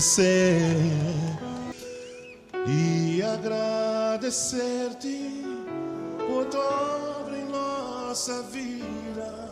agradecer 0.00 0.62
e 2.66 3.22
agradecer-te 3.22 4.64
por 6.26 6.46
tua 6.46 7.28
em 7.36 7.44
nossa 7.50 8.42
vida. 8.44 9.50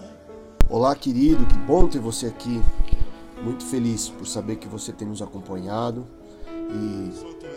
Olá, 0.70 0.96
querido, 0.96 1.44
que 1.44 1.58
bom 1.58 1.86
ter 1.86 1.98
você 1.98 2.28
aqui. 2.28 2.62
Muito 3.42 3.62
feliz 3.66 4.08
por 4.08 4.26
saber 4.26 4.56
que 4.56 4.66
você 4.66 4.90
tem 4.90 5.06
nos 5.06 5.20
acompanhado 5.20 6.06
e 6.48 7.12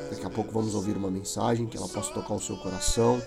daqui 0.09 0.25
a 0.25 0.29
pouco 0.29 0.51
vamos 0.51 0.75
ouvir 0.75 0.97
uma 0.97 1.09
mensagem 1.09 1.67
que 1.67 1.77
ela 1.77 1.87
possa 1.87 2.13
tocar 2.13 2.33
o 2.33 2.41
seu 2.41 2.58
coração. 2.58 3.21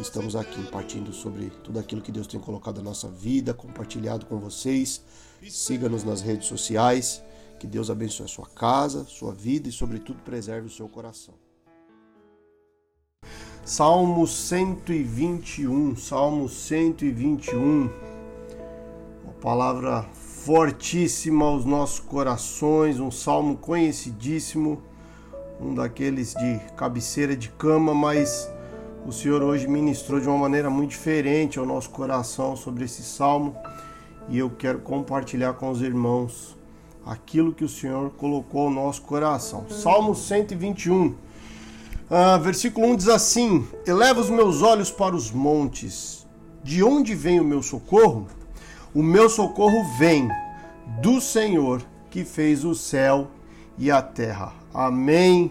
Estamos 0.00 0.36
aqui 0.36 0.62
partindo 0.70 1.12
sobre 1.12 1.50
tudo 1.64 1.80
aquilo 1.80 2.00
que 2.00 2.12
Deus 2.12 2.28
tem 2.28 2.38
colocado 2.38 2.76
na 2.76 2.84
nossa 2.84 3.08
vida, 3.08 3.52
compartilhado 3.52 4.26
com 4.26 4.38
vocês. 4.38 5.02
Siga-nos 5.48 6.04
nas 6.04 6.20
redes 6.20 6.46
sociais. 6.46 7.20
Que 7.60 7.66
Deus 7.66 7.90
abençoe 7.90 8.24
a 8.24 8.28
sua 8.28 8.46
casa, 8.46 9.04
sua 9.04 9.34
vida 9.34 9.68
e, 9.68 9.72
sobretudo, 9.72 10.22
preserve 10.22 10.66
o 10.66 10.70
seu 10.70 10.88
coração. 10.88 11.34
Salmo 13.62 14.26
121, 14.26 15.94
Salmo 15.94 16.48
121. 16.48 17.90
Uma 19.22 19.32
palavra 19.42 20.04
fortíssima 20.14 21.44
aos 21.44 21.66
nossos 21.66 22.00
corações, 22.00 22.98
um 22.98 23.10
salmo 23.10 23.58
conhecidíssimo, 23.58 24.82
um 25.60 25.74
daqueles 25.74 26.32
de 26.32 26.58
cabeceira 26.78 27.36
de 27.36 27.50
cama, 27.50 27.92
mas 27.92 28.50
o 29.06 29.12
Senhor 29.12 29.42
hoje 29.42 29.68
ministrou 29.68 30.18
de 30.18 30.26
uma 30.26 30.38
maneira 30.38 30.70
muito 30.70 30.92
diferente 30.92 31.58
ao 31.58 31.66
nosso 31.66 31.90
coração 31.90 32.56
sobre 32.56 32.86
esse 32.86 33.02
salmo 33.02 33.54
e 34.30 34.38
eu 34.38 34.48
quero 34.48 34.78
compartilhar 34.78 35.52
com 35.52 35.70
os 35.70 35.82
irmãos 35.82 36.58
aquilo 37.04 37.52
que 37.52 37.64
o 37.64 37.68
Senhor 37.68 38.10
colocou 38.10 38.70
no 38.70 38.76
nosso 38.76 39.02
coração. 39.02 39.66
Salmo 39.68 40.14
121, 40.14 41.14
ah, 42.10 42.38
versículo 42.38 42.88
1 42.88 42.96
diz 42.96 43.08
assim: 43.08 43.66
Eleva 43.86 44.20
os 44.20 44.30
meus 44.30 44.62
olhos 44.62 44.90
para 44.90 45.14
os 45.14 45.30
montes, 45.30 46.26
de 46.62 46.82
onde 46.82 47.14
vem 47.14 47.40
o 47.40 47.44
meu 47.44 47.62
socorro? 47.62 48.26
O 48.92 49.02
meu 49.02 49.28
socorro 49.28 49.84
vem 49.96 50.28
do 51.00 51.20
Senhor 51.20 51.82
que 52.10 52.24
fez 52.24 52.64
o 52.64 52.74
céu 52.74 53.28
e 53.78 53.90
a 53.90 54.02
terra. 54.02 54.52
Amém, 54.74 55.50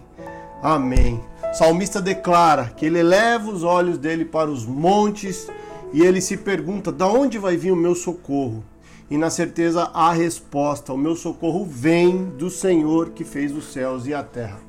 amém. 0.62 1.24
O 1.50 1.54
salmista 1.54 2.02
declara 2.02 2.66
que 2.66 2.86
ele 2.86 3.00
eleva 3.00 3.50
os 3.50 3.64
olhos 3.64 3.98
dele 3.98 4.26
para 4.26 4.52
os 4.52 4.66
montes 4.66 5.48
e 5.94 6.02
ele 6.02 6.20
se 6.20 6.38
pergunta: 6.38 6.92
da 6.92 7.08
onde 7.08 7.38
vai 7.38 7.56
vir 7.56 7.72
o 7.72 7.76
meu 7.76 7.96
socorro? 7.96 8.64
E 9.10 9.18
na 9.18 9.30
certeza 9.30 9.90
a 9.94 10.12
resposta: 10.12 10.94
o 10.94 10.98
meu 10.98 11.16
socorro 11.16 11.66
vem 11.66 12.26
do 12.26 12.50
Senhor 12.50 13.10
que 13.10 13.24
fez 13.24 13.56
os 13.56 13.72
céus 13.72 14.06
e 14.06 14.14
a 14.14 14.24
terra. 14.24 14.60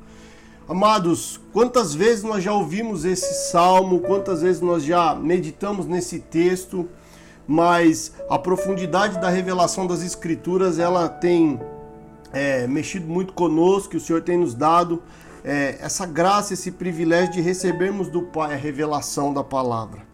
Amados, 0.69 1.41
quantas 1.53 1.95
vezes 1.95 2.23
nós 2.23 2.45
já 2.45 2.53
ouvimos 2.53 3.05
esse 3.05 3.51
salmo, 3.51 3.99
quantas 4.01 4.41
vezes 4.41 4.63
nós 4.63 4.85
já 4.85 5.17
meditamos 5.17 5.85
nesse 5.85 6.21
texto, 6.21 6.89
mas 7.47 8.13
a 8.29 8.39
profundidade 8.39 9.21
da 9.21 9.29
revelação 9.29 9.85
das 9.85 10.01
Escrituras 10.05 10.79
ela 10.79 11.09
tem 11.09 11.61
é, 12.33 12.69
mexido 12.69 13.09
muito 13.09 13.33
conosco, 13.33 13.97
o 13.97 14.01
Senhor 14.01 14.23
tem 14.23 14.39
nos 14.39 14.55
dado 14.55 15.03
é, 15.45 15.77
essa 15.81 16.07
graça, 16.07 16.55
esse 16.55 16.71
privilégio 16.71 17.33
de 17.33 17.41
recebermos 17.41 18.09
do 18.09 18.23
Pai 18.23 18.55
a 18.55 18.57
revelação 18.57 19.35
da 19.35 19.43
palavra. 19.43 20.10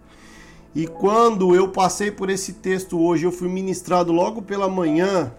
E 0.77 0.87
quando 0.87 1.55
eu 1.55 1.69
passei 1.69 2.11
por 2.11 2.29
esse 2.29 2.53
texto 2.53 3.01
hoje, 3.01 3.25
eu 3.25 3.33
fui 3.33 3.49
ministrado 3.49 4.13
logo 4.13 4.43
pela 4.43 4.69
manhã. 4.69 5.33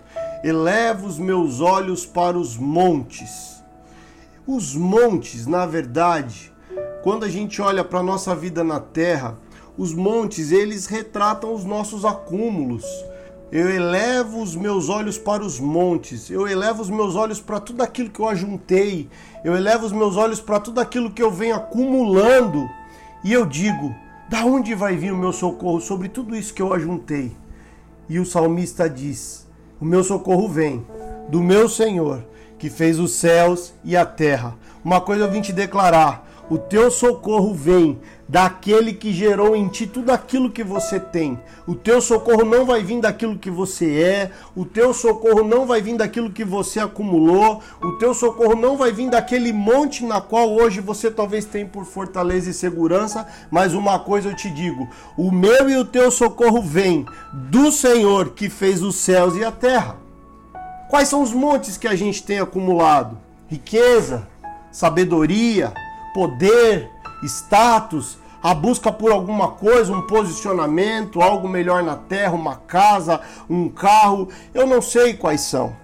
Elevo 0.44 1.06
os 1.06 1.20
meus 1.20 1.62
olhos 1.62 2.08
para 2.08 2.36
os 2.36 2.58
montes. 2.58 3.64
Os 4.48 4.74
montes, 4.74 5.46
na 5.46 5.64
verdade, 5.68 6.52
quando 7.04 7.24
a 7.24 7.30
gente 7.30 7.62
olha 7.62 7.84
para 7.84 8.00
a 8.00 8.04
nossa 8.04 8.36
vida 8.36 8.64
na 8.64 8.80
terra, 8.80 9.38
os 9.78 9.94
montes, 9.94 10.52
eles 10.52 10.88
retratam 10.88 11.54
os 11.54 11.64
nossos 11.64 12.04
acúmulos. 12.04 12.84
Eu 13.52 13.70
elevo 13.70 14.42
os 14.42 14.56
meus 14.56 14.90
olhos 14.90 15.20
para 15.20 15.44
os 15.44 15.60
montes, 15.60 16.32
eu 16.32 16.48
elevo 16.48 16.82
os 16.82 16.90
meus 16.90 17.16
olhos 17.16 17.40
para 17.40 17.60
tudo 17.60 17.84
aquilo 17.84 18.10
que 18.10 18.20
eu 18.20 18.28
ajuntei, 18.28 19.08
eu 19.46 19.56
elevo 19.56 19.86
os 19.86 19.92
meus 19.92 20.18
olhos 20.18 20.42
para 20.42 20.60
tudo 20.60 20.82
aquilo 20.82 21.12
que 21.12 21.22
eu 21.22 21.30
venho 21.30 21.56
acumulando, 21.56 22.68
e 23.24 23.32
eu 23.32 23.46
digo: 23.46 23.96
da 24.30 24.46
onde 24.46 24.76
vai 24.76 24.96
vir 24.96 25.12
o 25.12 25.18
meu 25.18 25.32
socorro 25.32 25.80
sobre 25.80 26.10
tudo 26.10 26.36
isso 26.36 26.54
que 26.54 26.62
eu 26.62 26.74
ajuntei? 26.74 27.36
E 28.10 28.20
o 28.20 28.26
salmista 28.26 28.90
diz: 28.90 29.48
O 29.80 29.86
meu 29.86 30.04
socorro 30.04 30.50
vem 30.50 30.86
do 31.30 31.42
meu 31.42 31.70
Senhor, 31.70 32.26
que 32.58 32.70
fez 32.70 33.00
os 33.00 33.12
céus 33.14 33.74
e 33.84 33.96
a 33.96 34.06
terra. 34.06 34.56
Uma 34.84 35.00
coisa 35.00 35.26
eu 35.26 35.32
vim 35.32 35.42
te 35.42 35.54
declarar: 35.54 36.27
o 36.50 36.58
teu 36.58 36.90
socorro 36.90 37.54
vem 37.54 38.00
daquele 38.28 38.94
que 38.94 39.14
gerou 39.14 39.56
em 39.56 39.68
ti 39.68 39.88
tudo 39.88 40.12
aquilo 40.12 40.50
que 40.50 40.64
você 40.64 41.00
tem. 41.00 41.40
O 41.66 41.76
teu 41.76 42.02
socorro 42.02 42.44
não 42.44 42.66
vai 42.66 42.84
vir 42.84 43.00
daquilo 43.00 43.38
que 43.38 43.50
você 43.50 44.02
é, 44.02 44.32
o 44.56 44.66
teu 44.66 44.94
socorro 44.94 45.44
não 45.44 45.66
vai 45.66 45.82
vir 45.82 45.98
daquilo 45.98 46.32
que 46.32 46.44
você 46.44 46.80
acumulou, 46.80 47.62
o 47.82 47.94
teu 47.94 48.14
socorro 48.14 48.56
não 48.56 48.76
vai 48.76 48.92
vir 48.92 49.10
daquele 49.10 49.54
monte 49.54 50.04
na 50.06 50.20
qual 50.20 50.50
hoje 50.50 50.82
você 50.82 51.10
talvez 51.10 51.46
tenha 51.46 51.66
por 51.66 51.86
fortaleza 51.86 52.50
e 52.50 52.54
segurança, 52.54 53.28
mas 53.50 53.74
uma 53.74 54.00
coisa 54.00 54.30
eu 54.30 54.36
te 54.36 54.50
digo: 54.50 54.88
o 55.18 55.32
meu 55.32 55.70
e 55.70 55.78
o 55.78 55.86
teu 55.86 56.12
socorro 56.12 56.62
vem 56.62 57.06
do 57.34 57.72
Senhor 57.72 58.32
que 58.32 58.50
fez 58.50 58.82
os 58.82 58.96
céus 58.96 59.36
e 59.36 59.44
a 59.44 59.52
terra. 59.52 59.98
Quais 60.90 61.10
são 61.10 61.22
os 61.22 61.34
montes 61.34 61.78
que 61.78 61.88
a 61.88 61.96
gente 61.96 62.24
tem 62.24 62.40
acumulado? 62.40 63.18
Riqueza, 63.50 64.28
sabedoria, 64.72 65.74
poder, 66.18 66.90
status, 67.22 68.18
a 68.42 68.52
busca 68.52 68.92
por 68.92 69.12
alguma 69.12 69.50
coisa, 69.50 69.94
um 69.94 70.02
posicionamento, 70.02 71.22
algo 71.22 71.48
melhor 71.48 71.84
na 71.84 71.96
terra, 71.96 72.34
uma 72.34 72.56
casa, 72.56 73.22
um 73.48 73.70
carro, 73.70 74.28
eu 74.52 74.66
não 74.66 74.82
sei 74.82 75.14
quais 75.14 75.42
são. 75.42 75.76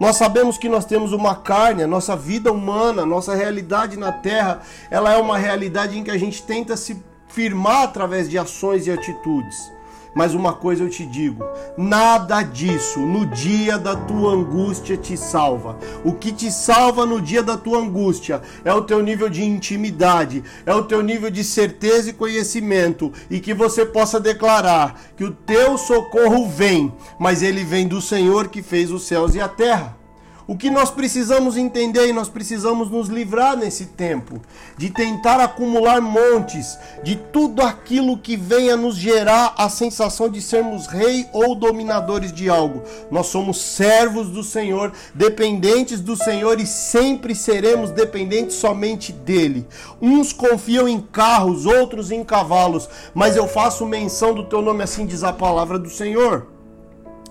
Nós 0.00 0.16
sabemos 0.16 0.56
que 0.56 0.70
nós 0.70 0.86
temos 0.86 1.12
uma 1.12 1.34
carne, 1.34 1.82
a 1.82 1.86
nossa 1.86 2.16
vida 2.16 2.50
humana, 2.50 3.04
nossa 3.04 3.34
realidade 3.34 3.98
na 3.98 4.10
terra, 4.10 4.62
ela 4.90 5.12
é 5.12 5.18
uma 5.18 5.36
realidade 5.36 5.98
em 5.98 6.02
que 6.02 6.10
a 6.10 6.16
gente 6.16 6.42
tenta 6.42 6.78
se 6.78 7.04
firmar 7.28 7.82
através 7.82 8.26
de 8.30 8.38
ações 8.38 8.86
e 8.86 8.90
atitudes. 8.90 9.70
Mas 10.14 10.34
uma 10.34 10.52
coisa 10.52 10.84
eu 10.84 10.88
te 10.88 11.04
digo: 11.04 11.44
nada 11.76 12.42
disso 12.42 13.00
no 13.00 13.26
dia 13.26 13.76
da 13.78 13.96
tua 13.96 14.32
angústia 14.32 14.96
te 14.96 15.16
salva. 15.16 15.76
O 16.04 16.12
que 16.12 16.32
te 16.32 16.50
salva 16.52 17.04
no 17.04 17.20
dia 17.20 17.42
da 17.42 17.56
tua 17.56 17.78
angústia 17.78 18.40
é 18.64 18.72
o 18.72 18.82
teu 18.82 19.02
nível 19.02 19.28
de 19.28 19.42
intimidade, 19.42 20.44
é 20.64 20.72
o 20.72 20.84
teu 20.84 21.02
nível 21.02 21.30
de 21.30 21.42
certeza 21.42 22.10
e 22.10 22.12
conhecimento, 22.12 23.12
e 23.28 23.40
que 23.40 23.52
você 23.52 23.84
possa 23.84 24.20
declarar 24.20 25.00
que 25.16 25.24
o 25.24 25.32
teu 25.32 25.76
socorro 25.76 26.48
vem, 26.48 26.92
mas 27.18 27.42
ele 27.42 27.64
vem 27.64 27.88
do 27.88 28.00
Senhor 28.00 28.48
que 28.48 28.62
fez 28.62 28.90
os 28.90 29.06
céus 29.06 29.34
e 29.34 29.40
a 29.40 29.48
terra. 29.48 30.03
O 30.46 30.58
que 30.58 30.68
nós 30.68 30.90
precisamos 30.90 31.56
entender 31.56 32.06
e 32.06 32.12
nós 32.12 32.28
precisamos 32.28 32.90
nos 32.90 33.08
livrar 33.08 33.56
nesse 33.56 33.86
tempo 33.86 34.42
de 34.76 34.90
tentar 34.90 35.40
acumular 35.40 36.02
montes 36.02 36.78
de 37.02 37.16
tudo 37.16 37.62
aquilo 37.62 38.18
que 38.18 38.36
venha 38.36 38.76
nos 38.76 38.94
gerar 38.94 39.54
a 39.56 39.70
sensação 39.70 40.28
de 40.28 40.42
sermos 40.42 40.86
rei 40.86 41.26
ou 41.32 41.54
dominadores 41.54 42.30
de 42.30 42.50
algo. 42.50 42.82
Nós 43.10 43.28
somos 43.28 43.58
servos 43.58 44.28
do 44.28 44.42
Senhor, 44.42 44.92
dependentes 45.14 46.02
do 46.02 46.14
Senhor 46.14 46.60
e 46.60 46.66
sempre 46.66 47.34
seremos 47.34 47.90
dependentes 47.90 48.56
somente 48.56 49.12
dele. 49.12 49.66
Uns 50.00 50.30
confiam 50.30 50.86
em 50.86 51.00
carros, 51.00 51.64
outros 51.64 52.10
em 52.10 52.22
cavalos, 52.22 52.86
mas 53.14 53.34
eu 53.34 53.48
faço 53.48 53.86
menção 53.86 54.34
do 54.34 54.44
teu 54.44 54.60
nome 54.60 54.82
assim 54.82 55.06
diz 55.06 55.24
a 55.24 55.32
palavra 55.32 55.78
do 55.78 55.88
Senhor. 55.88 56.48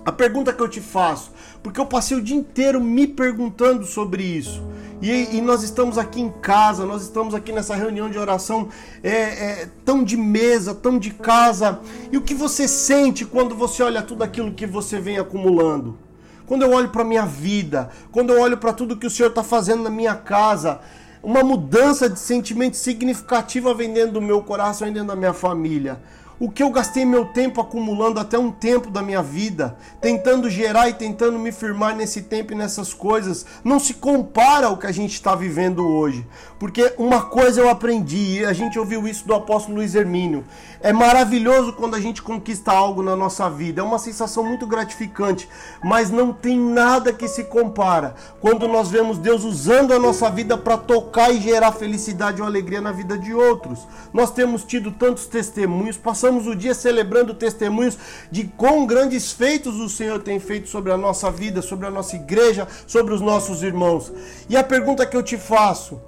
A 0.04 0.12
pergunta 0.12 0.52
que 0.52 0.60
eu 0.60 0.68
te 0.68 0.82
faço, 0.82 1.30
porque 1.64 1.80
eu 1.80 1.86
passei 1.86 2.14
o 2.14 2.20
dia 2.20 2.36
inteiro 2.36 2.78
me 2.78 3.06
perguntando 3.06 3.86
sobre 3.86 4.22
isso. 4.22 4.62
E, 5.00 5.36
e, 5.36 5.40
nós 5.40 5.62
estamos 5.62 5.96
aqui 5.96 6.20
em 6.20 6.30
casa, 6.30 6.84
nós 6.84 7.02
estamos 7.02 7.34
aqui 7.34 7.52
nessa 7.52 7.74
reunião 7.74 8.10
de 8.10 8.18
oração 8.18 8.68
é, 9.02 9.10
é, 9.10 9.68
tão 9.82 10.04
de 10.04 10.14
mesa, 10.14 10.74
tão 10.74 10.98
de 10.98 11.10
casa. 11.10 11.80
E 12.12 12.18
o 12.18 12.20
que 12.20 12.34
você 12.34 12.68
sente 12.68 13.24
quando 13.24 13.54
você 13.54 13.82
olha 13.82 14.02
tudo 14.02 14.22
aquilo 14.22 14.52
que 14.52 14.66
você 14.66 15.00
vem 15.00 15.18
acumulando? 15.18 15.98
Quando 16.46 16.62
eu 16.62 16.70
olho 16.70 16.90
para 16.90 17.02
minha 17.02 17.24
vida, 17.24 17.88
quando 18.12 18.30
eu 18.30 18.40
olho 18.40 18.58
para 18.58 18.74
tudo 18.74 18.98
que 18.98 19.06
o 19.06 19.10
Senhor 19.10 19.30
está 19.30 19.42
fazendo 19.42 19.82
na 19.82 19.90
minha 19.90 20.14
casa, 20.14 20.80
uma 21.22 21.42
mudança 21.42 22.10
de 22.10 22.18
sentimento 22.18 22.76
significativa 22.76 23.72
vem 23.72 23.90
dentro 23.90 24.12
do 24.12 24.20
meu 24.20 24.42
coração 24.42 24.86
e 24.86 24.90
dentro 24.90 25.08
da 25.08 25.16
minha 25.16 25.32
família. 25.32 25.98
O 26.38 26.50
que 26.50 26.62
eu 26.62 26.70
gastei 26.70 27.04
meu 27.04 27.26
tempo 27.26 27.60
acumulando 27.60 28.18
até 28.18 28.38
um 28.38 28.50
tempo 28.50 28.90
da 28.90 29.02
minha 29.02 29.22
vida, 29.22 29.76
tentando 30.00 30.50
gerar 30.50 30.88
e 30.88 30.94
tentando 30.94 31.38
me 31.38 31.52
firmar 31.52 31.94
nesse 31.94 32.22
tempo 32.22 32.52
e 32.52 32.56
nessas 32.56 32.92
coisas, 32.92 33.46
não 33.62 33.78
se 33.78 33.94
compara 33.94 34.66
ao 34.66 34.76
que 34.76 34.86
a 34.86 34.92
gente 34.92 35.12
está 35.12 35.34
vivendo 35.34 35.86
hoje. 35.86 36.26
Porque 36.58 36.92
uma 36.98 37.22
coisa 37.22 37.60
eu 37.60 37.68
aprendi, 37.68 38.40
e 38.40 38.44
a 38.44 38.52
gente 38.52 38.78
ouviu 38.78 39.06
isso 39.06 39.26
do 39.26 39.34
apóstolo 39.34 39.76
Luiz 39.76 39.94
Hermínio. 39.94 40.44
É 40.80 40.92
maravilhoso 40.92 41.72
quando 41.72 41.94
a 41.94 42.00
gente 42.00 42.20
conquista 42.20 42.72
algo 42.72 43.02
na 43.02 43.14
nossa 43.14 43.48
vida, 43.48 43.80
é 43.80 43.84
uma 43.84 43.98
sensação 43.98 44.44
muito 44.44 44.66
gratificante, 44.66 45.48
mas 45.82 46.10
não 46.10 46.32
tem 46.32 46.58
nada 46.58 47.12
que 47.12 47.28
se 47.28 47.44
compara 47.44 48.14
quando 48.40 48.66
nós 48.66 48.90
vemos 48.90 49.18
Deus 49.18 49.44
usando 49.44 49.92
a 49.92 49.98
nossa 49.98 50.30
vida 50.30 50.58
para 50.58 50.76
tocar 50.76 51.30
e 51.30 51.40
gerar 51.40 51.72
felicidade 51.72 52.40
ou 52.40 52.46
alegria 52.46 52.80
na 52.80 52.92
vida 52.92 53.16
de 53.16 53.32
outros. 53.32 53.86
Nós 54.12 54.30
temos 54.30 54.64
tido 54.64 54.90
tantos 54.90 55.26
testemunhos, 55.26 55.96
passamos 55.96 56.23
o 56.30 56.54
dia 56.54 56.74
celebrando 56.74 57.34
testemunhos 57.34 57.98
de 58.30 58.44
quão 58.44 58.86
grandes 58.86 59.32
feitos 59.32 59.76
o 59.76 59.88
Senhor 59.88 60.22
tem 60.22 60.40
feito 60.40 60.68
sobre 60.68 60.92
a 60.92 60.96
nossa 60.96 61.30
vida, 61.30 61.62
sobre 61.62 61.86
a 61.86 61.90
nossa 61.90 62.16
igreja, 62.16 62.66
sobre 62.86 63.12
os 63.12 63.20
nossos 63.20 63.62
irmãos. 63.62 64.12
E 64.48 64.56
a 64.56 64.64
pergunta 64.64 65.06
que 65.06 65.16
eu 65.16 65.22
te 65.22 65.36
faço, 65.36 66.00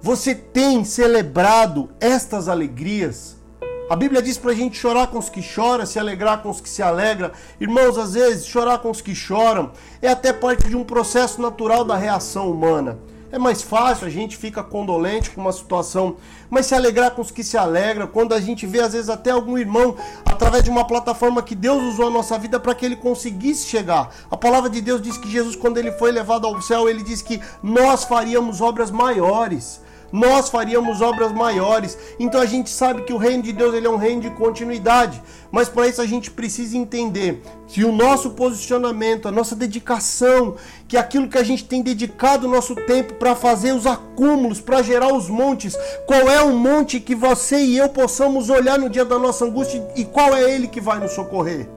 você 0.00 0.34
tem 0.34 0.84
celebrado 0.84 1.88
estas 2.00 2.48
alegrias? 2.48 3.36
A 3.88 3.96
Bíblia 3.96 4.22
diz 4.22 4.38
para 4.38 4.52
a 4.52 4.54
gente 4.54 4.78
chorar 4.78 5.08
com 5.08 5.18
os 5.18 5.28
que 5.28 5.42
choram, 5.42 5.84
se 5.84 5.98
alegrar 5.98 6.42
com 6.42 6.48
os 6.48 6.60
que 6.60 6.68
se 6.68 6.82
alegram. 6.82 7.30
Irmãos, 7.60 7.98
às 7.98 8.14
vezes, 8.14 8.46
chorar 8.46 8.78
com 8.78 8.90
os 8.90 9.00
que 9.00 9.14
choram 9.14 9.70
é 10.00 10.08
até 10.08 10.32
parte 10.32 10.68
de 10.68 10.74
um 10.74 10.82
processo 10.82 11.42
natural 11.42 11.84
da 11.84 11.96
reação 11.96 12.50
humana. 12.50 12.98
É 13.32 13.38
mais 13.38 13.62
fácil, 13.62 14.06
a 14.06 14.10
gente 14.10 14.36
fica 14.36 14.62
condolente 14.62 15.30
com 15.30 15.40
uma 15.40 15.52
situação, 15.52 16.16
mas 16.50 16.66
se 16.66 16.74
alegrar 16.74 17.12
com 17.12 17.22
os 17.22 17.30
que 17.30 17.42
se 17.42 17.56
alegram, 17.56 18.06
quando 18.06 18.34
a 18.34 18.40
gente 18.40 18.66
vê 18.66 18.80
às 18.80 18.92
vezes 18.92 19.08
até 19.08 19.30
algum 19.30 19.56
irmão 19.56 19.96
através 20.26 20.62
de 20.62 20.68
uma 20.68 20.86
plataforma 20.86 21.42
que 21.42 21.54
Deus 21.54 21.82
usou 21.82 22.08
a 22.08 22.10
nossa 22.10 22.38
vida 22.38 22.60
para 22.60 22.74
que 22.74 22.84
ele 22.84 22.94
conseguisse 22.94 23.66
chegar. 23.66 24.14
A 24.30 24.36
palavra 24.36 24.68
de 24.68 24.82
Deus 24.82 25.00
diz 25.00 25.16
que 25.16 25.30
Jesus, 25.30 25.56
quando 25.56 25.78
ele 25.78 25.92
foi 25.92 26.12
levado 26.12 26.46
ao 26.46 26.60
céu, 26.60 26.90
ele 26.90 27.02
disse 27.02 27.24
que 27.24 27.40
nós 27.62 28.04
faríamos 28.04 28.60
obras 28.60 28.90
maiores 28.90 29.80
nós 30.12 30.50
faríamos 30.50 31.00
obras 31.00 31.32
maiores. 31.32 31.98
Então 32.18 32.40
a 32.40 32.46
gente 32.46 32.68
sabe 32.68 33.02
que 33.02 33.12
o 33.12 33.16
reino 33.16 33.42
de 33.42 33.52
Deus 33.52 33.74
ele 33.74 33.86
é 33.86 33.90
um 33.90 33.96
reino 33.96 34.20
de 34.20 34.30
continuidade, 34.30 35.22
mas 35.50 35.68
para 35.68 35.88
isso 35.88 36.02
a 36.02 36.06
gente 36.06 36.30
precisa 36.30 36.76
entender 36.76 37.42
que 37.66 37.84
o 37.84 37.90
nosso 37.90 38.30
posicionamento, 38.30 39.26
a 39.26 39.32
nossa 39.32 39.56
dedicação, 39.56 40.56
que 40.86 40.96
aquilo 40.96 41.28
que 41.28 41.38
a 41.38 41.42
gente 41.42 41.64
tem 41.64 41.82
dedicado 41.82 42.46
o 42.46 42.50
nosso 42.50 42.76
tempo 42.76 43.14
para 43.14 43.34
fazer 43.34 43.72
os 43.72 43.86
acúmulos, 43.86 44.60
para 44.60 44.82
gerar 44.82 45.12
os 45.12 45.28
montes, 45.28 45.74
qual 46.06 46.28
é 46.28 46.42
o 46.42 46.52
monte 46.52 47.00
que 47.00 47.14
você 47.14 47.56
e 47.56 47.78
eu 47.78 47.88
possamos 47.88 48.50
olhar 48.50 48.78
no 48.78 48.90
dia 48.90 49.04
da 49.04 49.18
nossa 49.18 49.44
angústia 49.46 49.86
e 49.96 50.04
qual 50.04 50.36
é 50.36 50.52
ele 50.52 50.68
que 50.68 50.80
vai 50.80 51.00
nos 51.00 51.12
socorrer? 51.12 51.68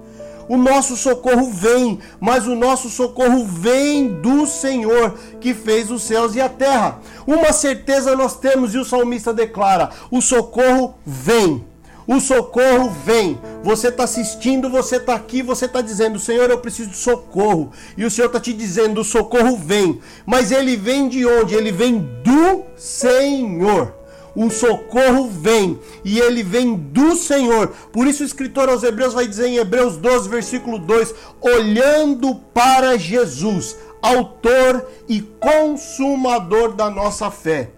O 0.48 0.58
nosso 0.58 0.96
socorro 0.96 1.50
vem, 1.52 2.00
mas 2.20 2.48
o 2.48 2.56
nosso 2.56 2.90
socorro 2.90 3.46
vem 3.46 4.22
do 4.22 4.46
Senhor 4.46 5.18
que 5.40 5.54
fez 5.54 5.90
os 5.90 6.04
céus 6.04 6.36
e 6.36 6.42
a 6.42 6.48
terra. 6.48 7.00
Uma 7.26 7.52
certeza 7.52 8.16
nós 8.16 8.38
temos 8.38 8.76
e 8.76 8.78
o 8.78 8.86
salmista 8.86 9.34
declara: 9.34 9.90
o 10.12 10.22
socorro 10.22 10.96
vem. 11.06 11.66
O 12.08 12.20
socorro 12.20 12.92
vem. 13.04 13.40
Você 13.64 13.88
está 13.88 14.04
assistindo, 14.04 14.70
você 14.70 14.98
está 14.98 15.16
aqui, 15.16 15.42
você 15.42 15.66
está 15.66 15.82
dizendo, 15.82 16.20
Senhor, 16.20 16.50
eu 16.52 16.60
preciso 16.60 16.92
de 16.92 16.98
socorro. 16.98 17.72
E 17.98 18.06
o 18.06 18.12
Senhor 18.12 18.28
está 18.28 18.40
te 18.40 18.54
dizendo, 18.54 19.02
o 19.02 19.04
socorro 19.04 19.58
vem. 19.58 20.00
Mas 20.24 20.52
ele 20.52 20.78
vem 20.78 21.10
de 21.10 21.26
onde? 21.26 21.56
Ele 21.56 21.72
vem 21.72 21.98
do 22.24 22.64
Senhor 22.78 24.05
o 24.36 24.50
socorro 24.50 25.30
vem 25.30 25.80
e 26.04 26.20
ele 26.20 26.44
vem 26.44 26.76
do 26.76 27.16
Senhor. 27.16 27.70
Por 27.92 28.06
isso 28.06 28.22
o 28.22 28.26
escritor 28.26 28.68
aos 28.70 28.84
Hebreus 28.84 29.14
vai 29.14 29.28
dizer 29.28 29.48
em 29.48 29.58
Hebreus 29.58 29.98
12, 29.98 30.28
versículo 30.28 30.78
2: 30.78 31.16
olhando 31.42 32.36
para 32.54 32.98
Jesus, 32.98 33.78
autor 34.02 34.86
e 35.08 35.22
consumador 35.22 36.74
da 36.74 36.90
nossa 36.90 37.32
fé. 37.32 37.72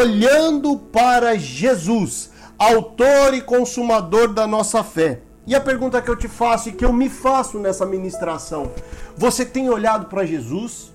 Olhando 0.00 0.78
para 0.78 1.36
Jesus, 1.36 2.30
autor 2.58 3.34
e 3.34 3.42
consumador 3.42 4.32
da 4.32 4.46
nossa 4.46 4.82
fé. 4.82 5.20
E 5.46 5.54
a 5.54 5.60
pergunta 5.60 6.02
que 6.02 6.10
eu 6.10 6.16
te 6.16 6.28
faço 6.28 6.68
e 6.68 6.72
que 6.72 6.84
eu 6.84 6.92
me 6.92 7.08
faço 7.08 7.58
nessa 7.58 7.84
ministração: 7.84 8.72
você 9.16 9.44
tem 9.44 9.68
olhado 9.68 10.06
para 10.06 10.24
Jesus? 10.24 10.92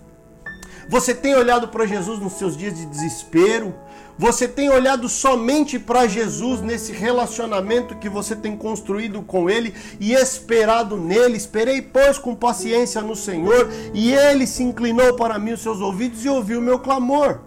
Você 0.90 1.14
tem 1.14 1.34
olhado 1.34 1.70
para 1.70 1.86
Jesus 1.86 2.20
nos 2.20 2.34
seus 2.34 2.58
dias 2.58 2.76
de 2.76 2.86
desespero? 2.86 3.74
Você 4.18 4.48
tem 4.48 4.70
olhado 4.70 5.10
somente 5.10 5.80
para 5.80 6.08
Jesus 6.08 6.62
nesse 6.62 6.92
relacionamento 6.92 7.96
que 7.96 8.08
você 8.08 8.36
tem 8.36 8.56
construído 8.56 9.22
com 9.24 9.50
Ele 9.50 9.74
e 10.00 10.14
esperado 10.14 10.98
nele. 10.98 11.36
Esperei, 11.36 11.82
pois, 11.82 12.18
com 12.18 12.36
paciência 12.36 13.02
no 13.02 13.16
Senhor, 13.16 13.70
e 13.94 14.14
Ele 14.14 14.46
se 14.46 14.62
inclinou 14.62 15.16
para 15.16 15.40
mim 15.40 15.54
os 15.54 15.62
seus 15.62 15.82
ouvidos 15.82 16.24
e 16.24 16.30
ouviu 16.30 16.60
o 16.60 16.64
meu 16.64 16.80
clamor. 16.80 17.40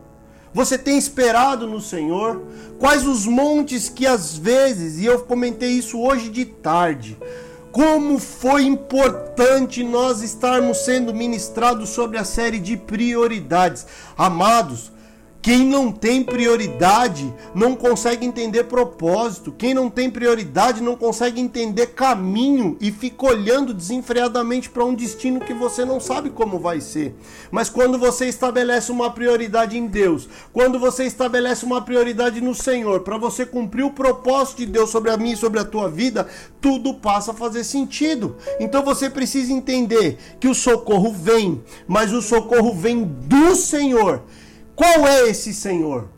Você 0.53 0.77
tem 0.77 0.97
esperado 0.97 1.67
no 1.67 1.81
Senhor? 1.81 2.43
Quais 2.79 3.07
os 3.07 3.27
montes 3.27 3.89
que 3.89 4.07
às 4.07 4.37
vezes, 4.37 4.99
e 4.99 5.05
eu 5.05 5.21
comentei 5.21 5.71
isso 5.71 6.01
hoje 6.01 6.31
de 6.31 6.47
tarde, 6.47 7.17
como 7.71 8.19
foi 8.19 8.63
importante 8.65 9.85
nós 9.85 10.23
estarmos 10.23 10.79
sendo 10.79 11.13
ministrados 11.13 11.91
sobre 11.91 12.17
a 12.17 12.25
série 12.25 12.59
de 12.59 12.75
prioridades. 12.75 13.87
Amados, 14.17 14.91
quem 15.47 15.65
não 15.65 15.93
tem 15.93 16.25
prioridade 16.25 17.33
não 17.55 17.77
consegue 17.77 18.27
entender 18.27 18.65
propósito. 18.65 19.55
Quem 19.57 19.73
não 19.73 19.89
tem 19.89 20.11
prioridade 20.11 20.83
não 20.83 20.97
consegue 20.97 21.41
entender 21.41 21.87
caminho 21.95 22.77
e 22.81 22.91
fica 22.91 23.27
olhando 23.27 23.73
desenfreadamente 23.73 24.69
para 24.69 24.85
um 24.85 24.93
destino 24.93 25.39
que 25.39 25.55
você 25.55 25.85
não 25.85 26.01
sabe 26.01 26.31
como 26.31 26.59
vai 26.59 26.81
ser. 26.81 27.15
Mas 27.49 27.71
quando 27.71 27.97
você 27.97 28.27
estabelece 28.27 28.91
uma 28.91 29.09
prioridade 29.09 29.79
em 29.79 29.87
Deus, 29.87 30.29
quando 30.53 30.81
você 30.81 31.05
estabelece 31.05 31.65
uma 31.65 31.81
prioridade 31.81 32.41
no 32.41 32.53
Senhor, 32.53 33.03
para 33.03 33.17
você 33.17 33.47
cumprir 33.47 33.85
o 33.85 33.93
propósito 33.93 34.57
de 34.57 34.67
Deus 34.67 34.91
sobre 34.91 35.13
a 35.13 35.17
mim 35.17 35.31
e 35.31 35.37
sobre 35.37 35.61
a 35.61 35.65
tua 35.65 35.89
vida, 35.89 36.27
tudo 36.61 36.95
passa 36.95 37.31
a 37.31 37.35
fazer 37.35 37.63
sentido. 37.63 38.35
Então 38.59 38.83
você 38.83 39.09
precisa 39.09 39.53
entender 39.53 40.19
que 40.41 40.49
o 40.49 40.55
socorro 40.57 41.13
vem, 41.13 41.63
mas 41.87 42.13
o 42.13 42.21
socorro 42.21 42.75
vem 42.75 43.05
do 43.05 43.55
Senhor. 43.55 44.25
Qual 44.77 45.09
é 45.09 45.31
esse 45.31 45.55
Senhor? 45.55 46.11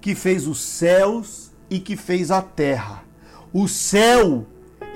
Que 0.00 0.16
fez 0.16 0.48
os 0.48 0.58
céus 0.60 1.52
e 1.70 1.78
que 1.78 1.96
fez 1.96 2.32
a 2.32 2.42
terra. 2.42 3.04
O 3.52 3.68
céu, 3.68 4.44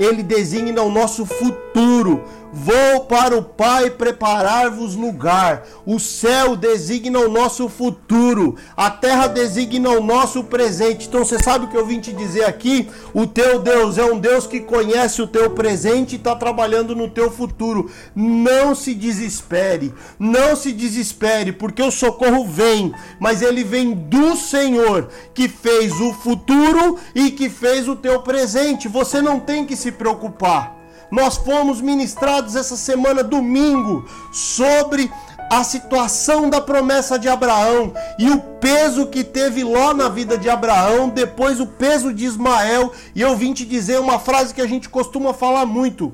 ele 0.00 0.22
designa 0.22 0.82
o 0.82 0.90
nosso 0.90 1.26
futuro, 1.26 2.24
Vou 2.52 3.04
para 3.04 3.36
o 3.36 3.42
Pai 3.42 3.90
preparar-vos 3.90 4.96
lugar. 4.96 5.64
O 5.86 6.00
céu 6.00 6.56
designa 6.56 7.20
o 7.20 7.28
nosso 7.28 7.68
futuro. 7.68 8.56
A 8.76 8.90
terra 8.90 9.28
designa 9.28 9.90
o 9.90 10.02
nosso 10.02 10.42
presente. 10.42 11.06
Então 11.06 11.24
você 11.24 11.38
sabe 11.38 11.66
o 11.66 11.68
que 11.68 11.76
eu 11.76 11.86
vim 11.86 12.00
te 12.00 12.12
dizer 12.12 12.44
aqui? 12.44 12.88
O 13.14 13.24
teu 13.24 13.60
Deus 13.60 13.98
é 13.98 14.04
um 14.04 14.18
Deus 14.18 14.48
que 14.48 14.60
conhece 14.60 15.22
o 15.22 15.28
teu 15.28 15.50
presente 15.50 16.14
e 16.14 16.16
está 16.16 16.34
trabalhando 16.34 16.96
no 16.96 17.08
teu 17.08 17.30
futuro. 17.30 17.88
Não 18.16 18.74
se 18.74 18.94
desespere. 18.94 19.94
Não 20.18 20.56
se 20.56 20.72
desespere, 20.72 21.52
porque 21.52 21.82
o 21.82 21.90
socorro 21.90 22.44
vem, 22.44 22.92
mas 23.20 23.42
ele 23.42 23.62
vem 23.62 23.92
do 23.94 24.34
Senhor 24.34 25.08
que 25.34 25.48
fez 25.48 26.00
o 26.00 26.12
futuro 26.12 26.98
e 27.14 27.30
que 27.30 27.48
fez 27.48 27.86
o 27.86 27.94
teu 27.94 28.22
presente. 28.22 28.88
Você 28.88 29.22
não 29.22 29.38
tem 29.38 29.64
que 29.64 29.76
se 29.76 29.89
preocupar. 29.92 30.76
Nós 31.10 31.36
fomos 31.36 31.80
ministrados 31.80 32.54
essa 32.54 32.76
semana, 32.76 33.22
domingo, 33.22 34.04
sobre 34.32 35.10
a 35.50 35.64
situação 35.64 36.48
da 36.48 36.60
promessa 36.60 37.18
de 37.18 37.28
Abraão 37.28 37.92
e 38.16 38.30
o 38.30 38.38
peso 38.38 39.08
que 39.08 39.24
teve 39.24 39.64
Ló 39.64 39.92
na 39.92 40.08
vida 40.08 40.38
de 40.38 40.48
Abraão, 40.48 41.08
depois 41.08 41.58
o 41.58 41.66
peso 41.66 42.14
de 42.14 42.24
Ismael. 42.24 42.92
E 43.16 43.20
eu 43.20 43.34
vim 43.36 43.52
te 43.52 43.64
dizer 43.64 43.98
uma 43.98 44.20
frase 44.20 44.54
que 44.54 44.60
a 44.60 44.66
gente 44.68 44.88
costuma 44.88 45.34
falar 45.34 45.66
muito: 45.66 46.12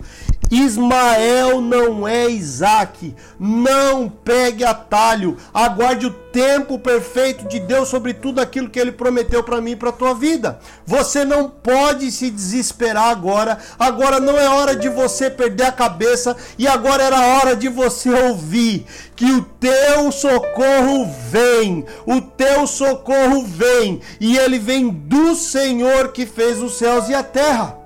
Ismael 0.50 1.60
não 1.60 2.06
é 2.06 2.28
Isaac. 2.28 3.14
Não 3.38 4.08
pegue 4.08 4.64
atalho. 4.64 5.36
Aguarde 5.52 6.06
o 6.06 6.10
tempo 6.10 6.78
perfeito 6.78 7.48
de 7.48 7.58
Deus 7.58 7.88
sobre 7.88 8.14
tudo 8.14 8.40
aquilo 8.40 8.70
que 8.70 8.78
ele 8.78 8.92
prometeu 8.92 9.42
para 9.42 9.60
mim 9.60 9.72
e 9.72 9.76
para 9.76 9.90
tua 9.90 10.14
vida. 10.14 10.58
Você 10.84 11.24
não 11.24 11.48
pode 11.48 12.10
se 12.12 12.30
desesperar 12.30 13.10
agora. 13.10 13.58
Agora 13.78 14.20
não 14.20 14.38
é 14.38 14.48
hora 14.48 14.76
de 14.76 14.88
você 14.88 15.30
perder 15.30 15.64
a 15.64 15.72
cabeça 15.72 16.36
e 16.58 16.66
agora 16.68 17.02
era 17.02 17.38
hora 17.38 17.56
de 17.56 17.68
você 17.68 18.10
ouvir 18.10 18.86
que 19.16 19.30
o 19.32 19.42
teu 19.42 20.12
socorro 20.12 21.10
vem. 21.30 21.84
O 22.06 22.20
teu 22.20 22.66
socorro 22.66 23.42
vem 23.44 24.00
e 24.20 24.36
ele 24.36 24.58
vem 24.58 24.88
do 24.88 25.34
Senhor 25.34 26.12
que 26.12 26.26
fez 26.26 26.62
os 26.62 26.78
céus 26.78 27.08
e 27.08 27.14
a 27.14 27.22
terra. 27.22 27.85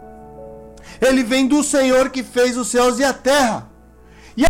Ele 1.01 1.23
vem 1.23 1.47
do 1.47 1.63
Senhor 1.65 2.11
que 2.11 2.23
fez 2.23 2.57
os 2.57 2.69
céus 2.69 2.99
e 2.99 3.05
a 3.05 3.13
terra. 3.13 3.71
E 4.37 4.45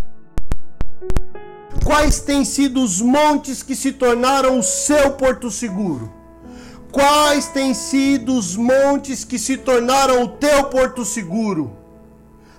quais 1.85 2.21
têm 2.21 2.45
sido 2.45 2.83
os 2.83 3.01
montes 3.01 3.63
que 3.63 3.77
se 3.77 3.93
tornaram 3.93 4.59
o 4.59 4.63
seu 4.63 5.13
porto 5.13 5.51
seguro? 5.51 6.13
Quais 6.91 7.47
têm 7.49 7.73
sido 7.73 8.35
os 8.35 8.57
montes 8.57 9.25
que 9.25 9.39
se 9.39 9.57
tornaram 9.57 10.25
o 10.25 10.29
teu 10.29 10.65
porto 10.65 11.05
seguro? 11.05 11.77